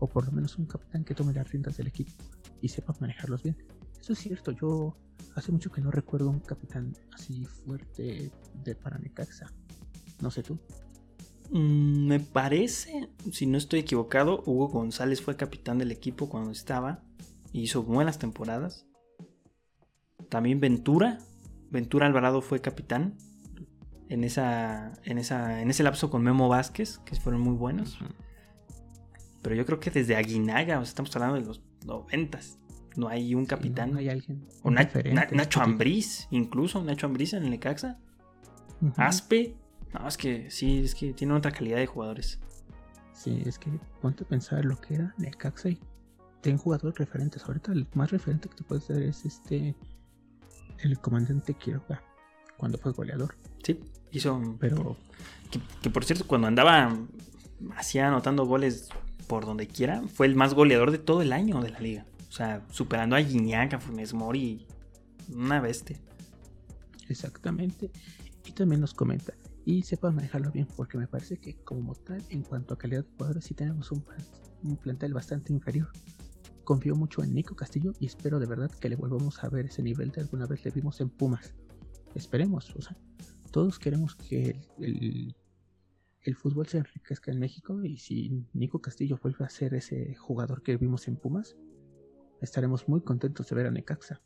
[0.00, 2.12] o por lo menos un capitán que tome las riendas del equipo
[2.60, 3.56] y sepa manejarlos bien.
[4.00, 4.96] Eso es cierto, yo
[5.34, 8.30] hace mucho que no recuerdo un capitán así fuerte
[8.64, 9.46] de Paranecaxa.
[10.20, 10.58] No sé tú.
[11.50, 17.02] Mm, me parece, si no estoy equivocado, Hugo González fue capitán del equipo cuando estaba.
[17.52, 18.86] Hizo buenas temporadas.
[20.28, 21.18] También Ventura.
[21.70, 23.16] Ventura Alvarado fue capitán.
[24.08, 27.98] En, esa, en, esa, en ese lapso con Memo Vázquez, que fueron muy buenos.
[29.42, 32.58] Pero yo creo que desde Aguinaga, o sea, estamos hablando de los noventas.
[32.96, 33.92] No hay un capitán.
[33.92, 34.48] no hay alguien.
[34.62, 37.98] O Nacho Ambriz, incluso Nacho Ambriz en el Necaxa.
[38.96, 39.56] Aspe.
[39.94, 42.40] No, es que sí, es que tiene otra calidad de jugadores.
[43.12, 45.80] Sí, es que ponte a pensar lo que era Necaxa y
[46.40, 47.44] ten jugadores referentes.
[47.44, 49.74] Ahorita el más referente que te puedes dar es este.
[50.80, 52.02] El comandante Quiroga,
[52.56, 53.34] cuando fue goleador.
[53.64, 53.80] Sí,
[54.12, 54.56] hizo.
[54.60, 54.96] Pero.
[55.50, 56.96] Que, que por cierto, cuando andaba.
[57.76, 58.88] Hacía anotando goles
[59.28, 62.06] por donde quiera, fue el más goleador de todo el año de la liga.
[62.28, 64.66] O sea, superando a Gignac, a Funes Mori,
[65.32, 65.98] una bestia.
[67.08, 67.90] Exactamente.
[68.44, 72.42] Y también nos comenta, y sepa manejarlo bien, porque me parece que como tal, en
[72.42, 74.02] cuanto a calidad de jugadores, sí tenemos un,
[74.62, 75.90] un plantel bastante inferior.
[76.64, 79.82] Confío mucho en Nico Castillo y espero de verdad que le volvamos a ver ese
[79.82, 81.54] nivel de alguna vez le vimos en Pumas.
[82.14, 82.96] Esperemos, o sea,
[83.50, 85.34] todos queremos que el
[86.28, 90.62] el fútbol se enriquezca en México y si Nico Castillo vuelve a ser ese jugador
[90.62, 91.56] que vimos en Pumas,
[92.42, 94.20] estaremos muy contentos de ver a Necaxa.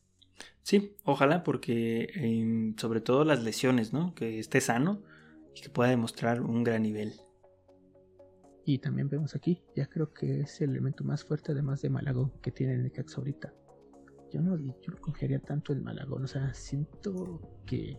[0.62, 4.14] Sí, ojalá porque em, sobre todo las lesiones, ¿no?
[4.14, 5.02] Que esté sano
[5.54, 7.12] y que pueda demostrar un gran nivel.
[8.64, 12.32] Y también vemos aquí, ya creo que es el elemento más fuerte además de Malagón
[12.40, 13.54] que tiene Necaxa ahorita.
[14.32, 17.96] Yo no, yo no confiaría tanto en Malagón, o sea, siento que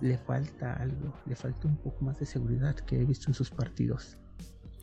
[0.00, 3.50] le falta algo, le falta un poco más de seguridad que he visto en sus
[3.50, 4.18] partidos.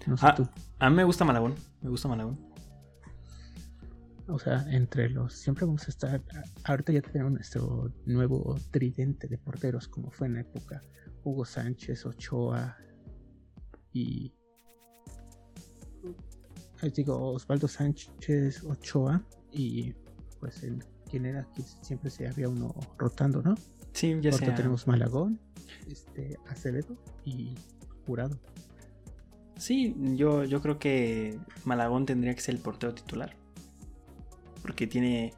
[0.08, 0.48] No sé ah, tú.
[0.80, 2.40] A mí me gusta Malagón, me gusta Malagón.
[4.28, 6.22] O sea, entre los, siempre vamos a estar,
[6.64, 10.82] ahorita ya tenemos nuestro nuevo tridente de porteros, como fue en la época
[11.24, 12.76] Hugo Sánchez, Ochoa
[13.94, 14.34] y
[16.94, 19.94] digo Osvaldo Sánchez, Ochoa y
[20.40, 23.56] pues el quien era que siempre se había uno rotando, ¿no?
[23.96, 25.40] Sí, ya tenemos Malagón,
[25.90, 27.56] este, Acevedo y
[28.06, 28.38] Jurado.
[29.56, 33.38] Sí, yo, yo creo que Malagón tendría que ser el portero titular.
[34.62, 35.34] Porque tiene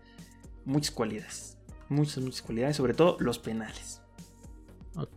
[0.65, 1.60] muchas cualidades.
[1.88, 4.02] Muchas, muchas cualidades, sobre todo los penales.
[4.96, 5.12] Ok.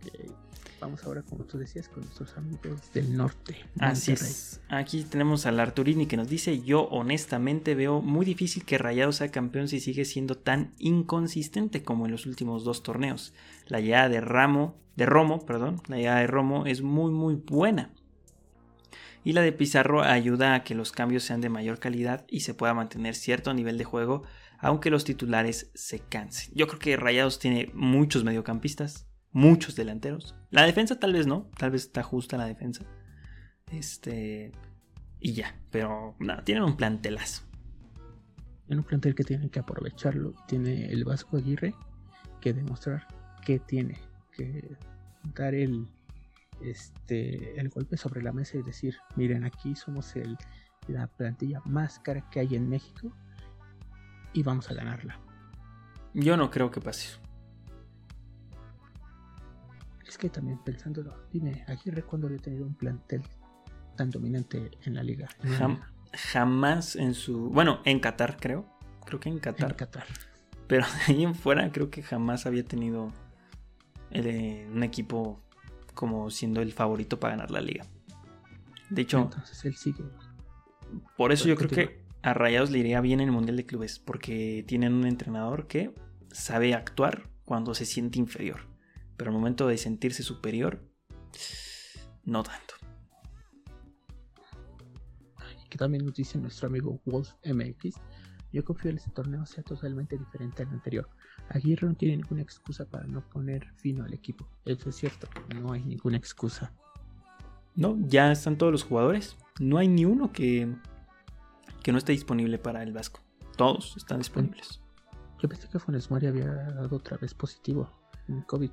[0.81, 3.55] Vamos ahora, como tú decías, con nuestros amigos del norte.
[3.79, 4.61] Así es.
[4.67, 9.29] Aquí tenemos al Arturini que nos dice: Yo honestamente veo muy difícil que Rayado sea
[9.29, 13.31] campeón si sigue siendo tan inconsistente como en los últimos dos torneos.
[13.67, 17.91] La llegada de Ramo, de Romo, perdón, la llegada de Romo es muy muy buena.
[19.23, 22.55] Y la de Pizarro ayuda a que los cambios sean de mayor calidad y se
[22.55, 24.23] pueda mantener cierto nivel de juego,
[24.57, 26.51] aunque los titulares se cansen.
[26.55, 30.35] Yo creo que Rayados tiene muchos mediocampistas, muchos delanteros.
[30.49, 32.83] La defensa tal vez no, tal vez está justa la defensa.
[33.71, 34.51] Este.
[35.19, 37.43] Y ya, pero nada, tienen un plantelazo.
[38.67, 40.33] En un plantel que tienen que aprovecharlo.
[40.47, 41.73] Tiene el Vasco Aguirre
[42.39, 43.05] que demostrar
[43.45, 43.99] que tiene
[44.31, 44.77] que
[45.35, 45.87] dar el,
[46.61, 50.37] este, el golpe sobre la mesa y decir, miren, aquí somos el,
[50.87, 53.11] la plantilla más cara que hay en México
[54.33, 55.19] y vamos a ganarla.
[56.13, 57.19] Yo no creo que pase.
[60.11, 63.23] Es que también pensándolo, dime, Aguirre cuando había tenido un plantel
[63.95, 65.29] tan dominante en la liga.
[66.11, 67.49] jamás en su.
[67.49, 68.65] Bueno, en Qatar, creo.
[69.05, 69.71] Creo que en Qatar.
[69.71, 70.03] En Qatar.
[70.67, 73.13] Pero de ahí en fuera, creo que jamás había tenido
[74.09, 75.39] eh, un equipo
[75.93, 77.85] como siendo el favorito para ganar la liga.
[78.89, 80.03] De hecho, entonces él sigue.
[81.15, 83.97] Por eso yo creo que a Rayados le iría bien en el Mundial de Clubes,
[83.99, 85.95] porque tienen un entrenador que
[86.33, 88.70] sabe actuar cuando se siente inferior,
[89.21, 90.81] pero al momento de sentirse superior,
[92.23, 92.73] no tanto.
[95.69, 97.97] Que también nos dice nuestro amigo Wolf MX.
[98.51, 101.07] Yo confío en este torneo sea totalmente diferente al anterior.
[101.49, 104.49] Aguirre no tiene ninguna excusa para no poner fino al equipo.
[104.65, 106.73] Eso es cierto, no hay ninguna excusa.
[107.75, 109.37] No, ya están todos los jugadores.
[109.59, 110.75] No hay ni uno que,
[111.83, 113.19] que no esté disponible para el Vasco.
[113.55, 114.81] Todos están disponibles.
[115.39, 117.87] Yo pensé que Funes Mori había dado otra vez positivo
[118.27, 118.71] en COVID.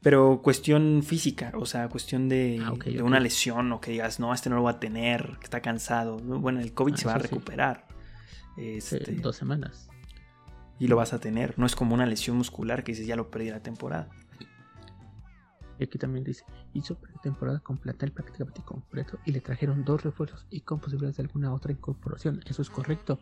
[0.00, 4.48] Pero cuestión física, o sea, cuestión de, ah, una lesión o que digas, no, este
[4.48, 6.18] no lo va a tener, que está cansado.
[6.18, 7.88] Bueno, el COVID ah, se va a recuperar.
[8.56, 9.88] Este, dos semanas.
[10.78, 11.58] Y lo vas a tener.
[11.58, 14.08] No es como una lesión muscular que dices, ya lo perdí la temporada.
[15.78, 20.46] Y aquí también dice, hizo temporada completa el prácticamente completo y le trajeron dos refuerzos
[20.50, 22.40] y con posibilidades de alguna otra incorporación.
[22.46, 23.20] Eso es correcto.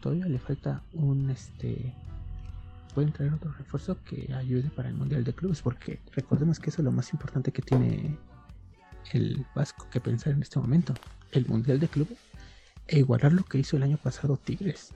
[0.00, 1.94] Todavía le falta un este
[2.94, 6.80] pueden traer otro refuerzo que ayude para el Mundial de Clubes, porque recordemos que eso
[6.80, 8.16] es lo más importante que tiene
[9.12, 10.94] el Vasco que pensar en este momento,
[11.32, 12.18] el Mundial de Clubes
[12.86, 14.94] e igualar lo que hizo el año pasado Tigres.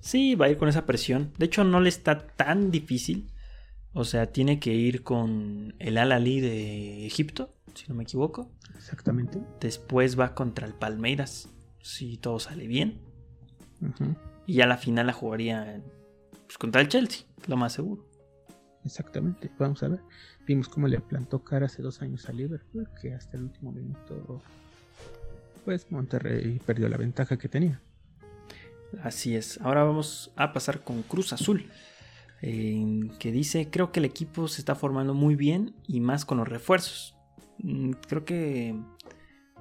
[0.00, 1.32] Sí, va a ir con esa presión.
[1.38, 3.30] De hecho, no le está tan difícil.
[3.92, 8.50] O sea, tiene que ir con el Al-Ali de Egipto, si no me equivoco.
[8.74, 9.40] Exactamente.
[9.60, 11.48] Después va contra el Palmeiras,
[11.82, 13.00] si todo sale bien.
[14.46, 15.82] Y ya la final la jugaría
[16.52, 18.06] pues, contra el Chelsea, lo más seguro.
[18.84, 20.00] Exactamente, vamos a ver.
[20.46, 24.42] Vimos cómo le plantó cara hace dos años a Liverpool, que hasta el último minuto,
[25.64, 27.80] pues Monterrey perdió la ventaja que tenía.
[29.02, 29.58] Así es.
[29.62, 31.70] Ahora vamos a pasar con Cruz Azul.
[32.42, 36.48] que dice, creo que el equipo se está formando muy bien y más con los
[36.48, 37.16] refuerzos.
[37.58, 38.74] Mm, creo que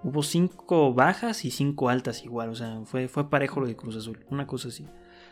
[0.03, 2.49] hubo cinco bajas y cinco altas igual.
[2.49, 4.25] O sea, fue, fue parejo lo de Cruz Azul.
[4.29, 4.87] Una cosa así.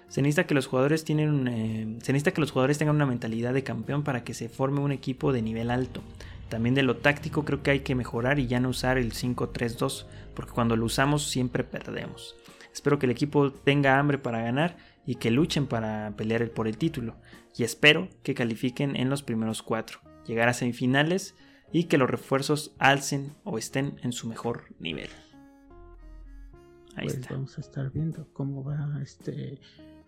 [0.09, 3.53] Se necesita que los jugadores tienen, eh, se necesita que los jugadores tengan una mentalidad
[3.53, 6.01] de campeón para que se forme un equipo de nivel alto.
[6.49, 10.05] También de lo táctico creo que hay que mejorar y ya no usar el 5-3-2,
[10.33, 12.35] porque cuando lo usamos siempre perdemos.
[12.73, 16.77] Espero que el equipo tenga hambre para ganar y que luchen para pelear por el
[16.77, 17.15] título.
[17.55, 21.35] Y espero que califiquen en los primeros cuatro, llegar a semifinales
[21.71, 25.09] y que los refuerzos alcen o estén en su mejor nivel.
[26.95, 27.33] Ahí pues está.
[27.33, 29.59] Vamos a estar viendo cómo va este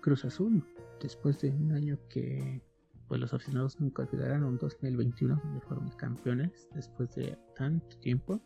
[0.01, 0.63] Cruz Azul
[0.99, 2.61] después de un año que
[3.07, 8.41] pues los aficionados nunca olvidarán un 2021 donde fueron campeones después de tanto tiempo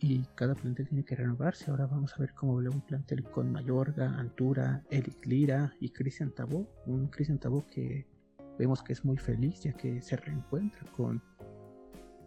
[0.00, 1.70] y cada plantel tiene que renovarse.
[1.70, 6.30] Ahora vamos a ver cómo vuelve un plantel con Mayorga, Antura, Eric Lira y Cristian
[6.30, 6.68] Tabó.
[6.86, 8.06] Un Cristian Tabó que
[8.58, 11.22] vemos que es muy feliz ya que se reencuentra con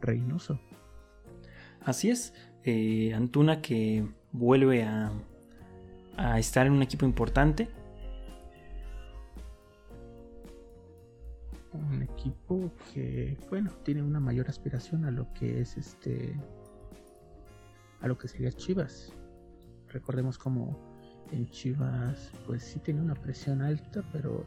[0.01, 0.59] Reynoso.
[1.81, 5.11] Así es, eh, Antuna que vuelve a,
[6.17, 7.69] a estar en un equipo importante.
[11.73, 16.35] Un equipo que, bueno, tiene una mayor aspiración a lo que es este
[18.01, 19.13] a lo que sería Chivas.
[19.89, 20.77] Recordemos como
[21.31, 24.43] en Chivas pues sí tenía una presión alta, pero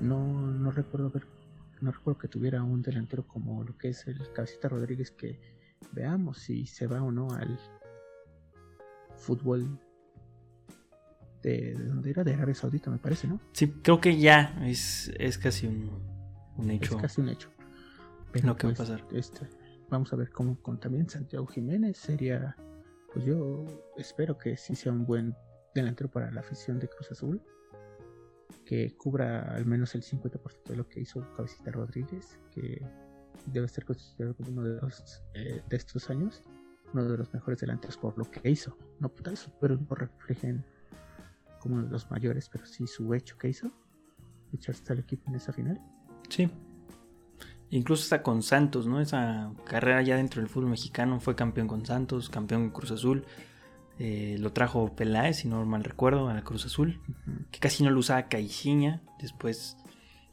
[0.00, 1.26] no, no recuerdo ver,
[1.80, 5.40] no recuerdo que tuviera un delantero como lo que es el Cabecita Rodríguez que
[5.92, 7.58] veamos si se va o no al
[9.16, 9.80] fútbol
[11.42, 13.40] de, de donde era de Arabia Saudita me parece, ¿no?
[13.52, 15.90] Sí, creo que ya es, es casi un,
[16.56, 16.96] un hecho.
[16.96, 17.50] Es casi un hecho.
[18.32, 19.06] Pero lo que va a pues, pasar.
[19.12, 19.46] Este,
[19.88, 22.56] vamos a ver cómo con también Santiago Jiménez sería
[23.12, 23.64] pues yo
[23.96, 25.34] espero que sí sea un buen
[25.74, 27.40] delantero para la afición de Cruz Azul,
[28.64, 32.84] que cubra al menos el 50% de lo que hizo Cabecita Rodríguez, que
[33.46, 36.42] debe ser considerado como uno de los eh, de estos años,
[36.92, 40.64] uno de los mejores delanteros por lo que hizo, no por eso, pero no reflejen
[41.58, 43.70] como los mayores, pero sí su hecho que hizo,
[44.52, 45.80] echarse al equipo en esa final.
[46.28, 46.50] Sí,
[47.70, 49.00] Incluso está con Santos, ¿no?
[49.00, 51.20] Esa carrera ya dentro del fútbol mexicano.
[51.20, 53.26] Fue campeón con Santos, campeón con Cruz Azul.
[53.98, 57.00] Eh, lo trajo Peláez, si no mal recuerdo, a la Cruz Azul.
[57.50, 59.02] Que casi no lo usaba Caixinha.
[59.20, 59.76] Después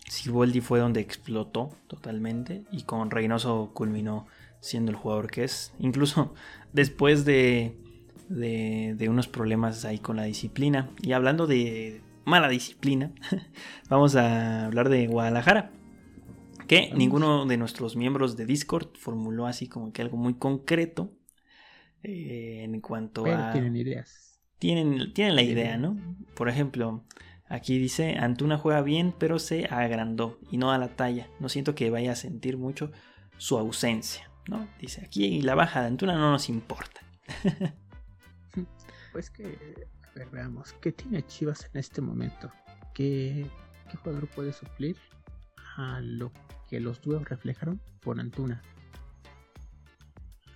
[0.08, 2.64] Siboldi fue donde explotó totalmente.
[2.72, 4.28] Y con Reynoso culminó
[4.62, 5.74] siendo el jugador que es.
[5.78, 6.34] Incluso
[6.74, 7.78] después de,
[8.30, 10.90] de, de unos problemas ahí con la disciplina.
[11.02, 13.12] Y hablando de mala disciplina,
[13.90, 15.72] vamos a hablar de Guadalajara.
[16.68, 21.12] Que ninguno de nuestros miembros de Discord formuló así como que algo muy concreto
[22.02, 23.52] eh, en cuanto a...
[23.52, 24.42] Tienen ideas.
[24.58, 25.98] Tienen, tienen la idea, ¿no?
[26.34, 27.04] Por ejemplo,
[27.48, 31.30] aquí dice, Antuna juega bien, pero se agrandó y no a la talla.
[31.40, 32.92] No siento que vaya a sentir mucho
[33.38, 34.68] su ausencia, ¿no?
[34.80, 37.02] Dice, aquí la baja de Antuna no nos importa.
[39.16, 42.52] pues que, a ver, veamos, ¿qué tiene Chivas en este momento?
[42.94, 43.46] ¿Qué,
[43.90, 44.98] qué jugador puede suplir
[45.78, 46.34] a lo
[46.70, 48.62] que los duelos reflejaron por Antuna?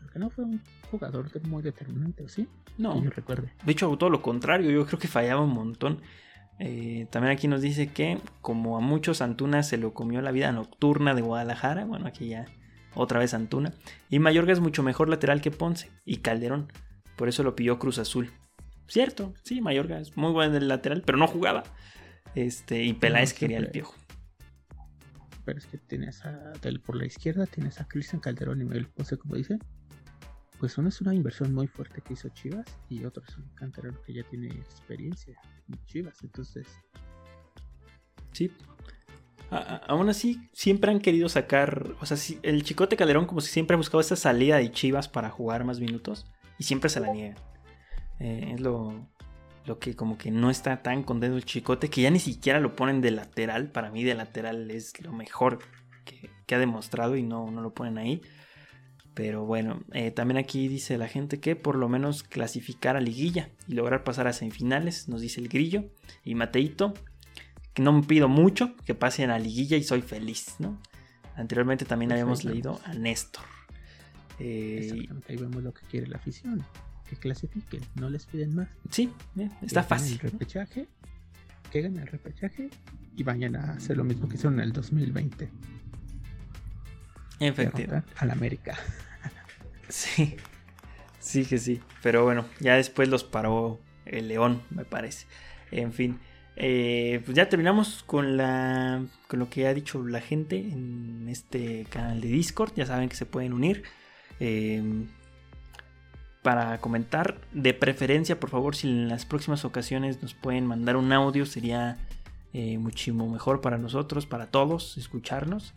[0.02, 2.50] Porque no fue un jugador muy determinante, ¿sí?
[2.78, 3.02] No.
[3.02, 3.54] yo recuerde.
[3.64, 6.02] De hecho, todo lo contrario, yo creo que fallaba un montón.
[6.60, 10.52] Eh, también aquí nos dice que, como a muchos, Antuna se lo comió la vida
[10.52, 11.86] nocturna de Guadalajara.
[11.86, 12.46] Bueno, aquí ya
[12.94, 13.72] otra vez Antuna.
[14.10, 16.74] Y Mayorga es mucho mejor lateral que Ponce y Calderón.
[17.16, 18.34] Por eso lo pilló Cruz Azul.
[18.90, 21.64] Cierto, sí, Mayorga es muy buen del lateral, pero no jugaba.
[22.36, 23.96] Este, y Peláez quería el piojo.
[25.46, 26.54] Pero es que tienes a,
[26.86, 29.58] por la izquierda tienes a Cristian Calderón y Miguel Ponce, como dice
[30.60, 34.00] pues uno es una inversión muy fuerte que hizo Chivas y otro es un canterano
[34.02, 35.36] que ya tiene experiencia
[35.70, 36.22] en Chivas.
[36.22, 36.68] Entonces,
[38.34, 38.52] sí.
[39.50, 41.96] aún así, siempre han querido sacar.
[42.02, 45.30] O sea, el Chicote Calderón, como si siempre ha buscado esa salida de Chivas para
[45.30, 46.26] jugar más minutos
[46.58, 47.36] y siempre se la niega.
[48.20, 49.08] Eh, es lo,
[49.66, 52.76] lo que, como que no está tan contento el Chicote, que ya ni siquiera lo
[52.76, 53.72] ponen de lateral.
[53.72, 55.60] Para mí, de lateral es lo mejor
[56.06, 58.22] que, ha demostrado y no, no lo ponen ahí.
[59.14, 63.50] Pero bueno, eh, también aquí dice la gente que por lo menos clasificar a liguilla
[63.68, 65.86] y lograr pasar a semifinales, nos dice el grillo.
[66.24, 66.94] Y Mateito,
[67.74, 70.80] que no me pido mucho, que pasen a liguilla y soy feliz, ¿no?
[71.36, 73.44] Anteriormente también habíamos leído a Néstor.
[74.40, 76.64] Eh, ahí vemos lo que quiere la afición,
[77.10, 78.68] que clasifiquen, no les piden más.
[78.90, 79.12] Sí,
[79.62, 80.20] está fácil.
[80.22, 80.88] El repechaje,
[81.72, 82.70] que ganen el repechaje
[83.16, 85.50] y vayan a hacer lo mismo que hicieron en el 2020.
[87.40, 88.14] Efectivamente.
[88.18, 88.78] Al América.
[89.92, 90.36] Sí,
[91.18, 91.82] sí que sí.
[92.04, 95.26] Pero bueno, ya después los paró el León, me parece.
[95.72, 96.20] En fin.
[96.56, 101.88] Eh, pues ya terminamos con la con lo que ha dicho la gente en este
[101.90, 102.74] canal de Discord.
[102.76, 103.82] Ya saben que se pueden unir.
[104.40, 105.08] Em,
[106.42, 111.12] para comentar, de preferencia, por favor, si en las próximas ocasiones nos pueden mandar un
[111.12, 111.98] audio, sería
[112.54, 115.74] eh, muchísimo mejor para nosotros, para todos, escucharnos.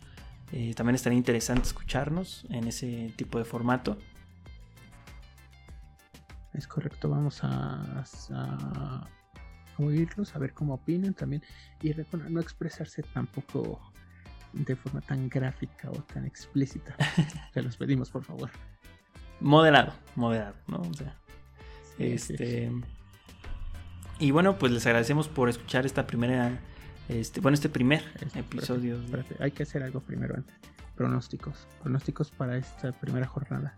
[0.51, 3.97] Eh, también estaría interesante escucharnos en ese tipo de formato.
[6.53, 9.07] Es correcto, vamos a,
[9.77, 11.41] oírlos, a ver cómo opinan también
[11.81, 11.91] y
[12.29, 13.81] no expresarse tampoco
[14.53, 16.95] de forma tan gráfica o tan explícita.
[17.53, 18.51] Se los pedimos, por favor.
[19.43, 20.77] Moderado, moderado, ¿no?
[20.77, 21.15] O sea,
[21.99, 22.71] este.
[24.17, 26.59] Y bueno, pues les agradecemos por escuchar esta primera
[27.09, 28.03] este, bueno, este primer
[28.35, 28.99] episodio.
[29.39, 30.55] hay que hacer algo primero antes.
[30.95, 31.67] Pronósticos.
[31.81, 33.77] Pronósticos para esta primera jornada.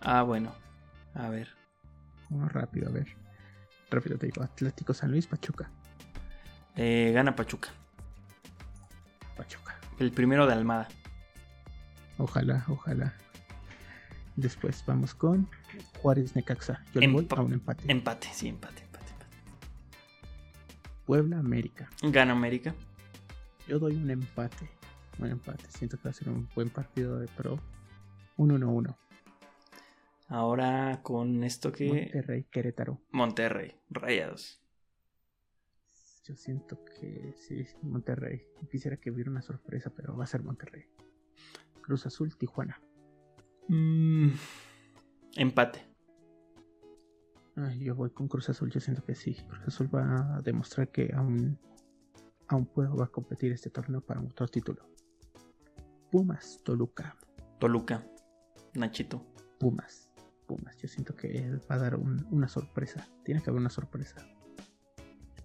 [0.00, 0.54] Ah, bueno.
[1.14, 1.48] A ver.
[2.28, 3.16] Vamos rápido, a ver.
[3.90, 4.42] Rápido te digo.
[4.42, 5.70] Atlético San Luis, Pachuca.
[6.76, 7.70] Eh, gana Pachuca.
[9.36, 9.78] Pachuca.
[9.98, 10.88] El primero de Almada.
[12.18, 13.14] Ojalá, ojalá.
[14.40, 15.48] Después vamos con
[16.00, 16.82] Juárez Necaxa.
[16.94, 17.84] Yo le voy a un empate.
[17.90, 18.88] Empate, sí, empate.
[21.04, 21.90] Puebla América.
[22.02, 22.74] Gana América.
[23.66, 24.70] Yo doy un empate.
[25.18, 25.64] Un empate.
[25.68, 27.58] Siento que va a ser un buen partido de pro.
[28.36, 28.96] Un 1-1.
[30.28, 31.88] Ahora con esto que.
[31.88, 33.00] Monterrey, Querétaro.
[33.10, 34.62] Monterrey, Rayados.
[36.24, 38.46] Yo siento que sí, Monterrey.
[38.70, 40.84] Quisiera que hubiera una sorpresa, pero va a ser Monterrey.
[41.82, 42.80] Cruz Azul, Tijuana.
[43.68, 44.30] Mm,
[45.36, 45.90] empate
[47.78, 49.34] yo voy con Cruz Azul, yo siento que sí.
[49.48, 51.58] Cruz Azul va a demostrar que aún,
[52.48, 54.88] aún puedo, va a competir este torneo para otro título.
[56.10, 57.16] Pumas, Toluca.
[57.58, 58.04] Toluca,
[58.74, 59.24] Nachito.
[59.58, 60.10] Pumas,
[60.46, 60.76] Pumas.
[60.78, 63.06] Yo siento que va a dar una sorpresa.
[63.24, 64.26] Tiene que haber una sorpresa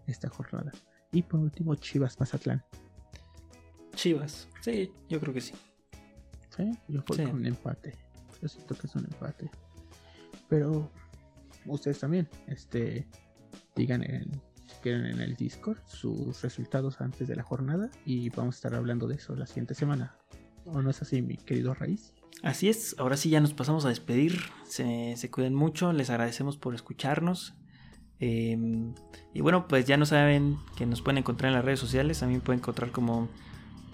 [0.08, 0.72] esta jornada.
[1.12, 2.64] Y por último, Chivas, Mazatlán.
[3.96, 5.54] Chivas, sí, yo creo que sí.
[6.56, 8.05] Sí, yo voy con un empate.
[8.46, 9.50] Yo siento que es un empate.
[10.48, 10.92] Pero
[11.66, 13.08] ustedes también, este,
[13.76, 14.40] digan en,
[14.84, 19.16] en el Discord sus resultados antes de la jornada y vamos a estar hablando de
[19.16, 20.16] eso la siguiente semana.
[20.66, 22.14] ¿O no es así, mi querido Raíz?
[22.44, 24.40] Así es, ahora sí ya nos pasamos a despedir.
[24.68, 27.56] Se, cuiden mucho, les agradecemos por escucharnos.
[28.20, 28.94] Em,
[29.34, 32.22] y bueno, pues ya no saben que nos pueden encontrar en las redes sociales.
[32.22, 33.28] Me pueden encontrar como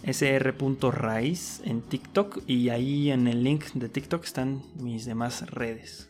[0.03, 2.43] sr.raiz en TikTok.
[2.47, 6.09] Y ahí en el link de TikTok están mis demás redes.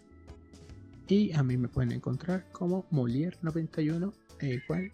[1.07, 4.91] Y a mí me pueden encontrar como Molière91, e igual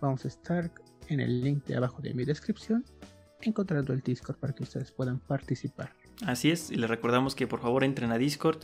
[0.00, 0.70] vamos a estar
[1.08, 2.84] en el link de abajo de mi descripción
[3.42, 5.92] encontrando el Discord para que ustedes puedan participar.
[6.24, 8.58] Así es, y les recordamos que por favor entren a Discord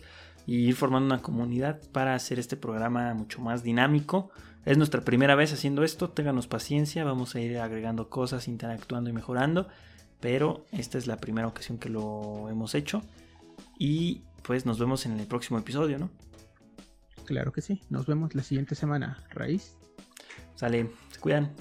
[0.46, 4.30] y ir formando una comunidad para hacer este programa mucho más dinámico.
[4.64, 9.12] Es nuestra primera vez haciendo esto, ténganos paciencia, vamos a ir agregando cosas, interactuando y
[9.12, 9.68] mejorando,
[10.20, 13.02] pero esta es la primera ocasión que lo hemos hecho
[13.78, 16.10] y pues nos vemos en el próximo episodio, ¿no?
[17.24, 19.76] Claro que sí, nos vemos la siguiente semana, Raíz.
[20.56, 21.54] Sale, se cuidan.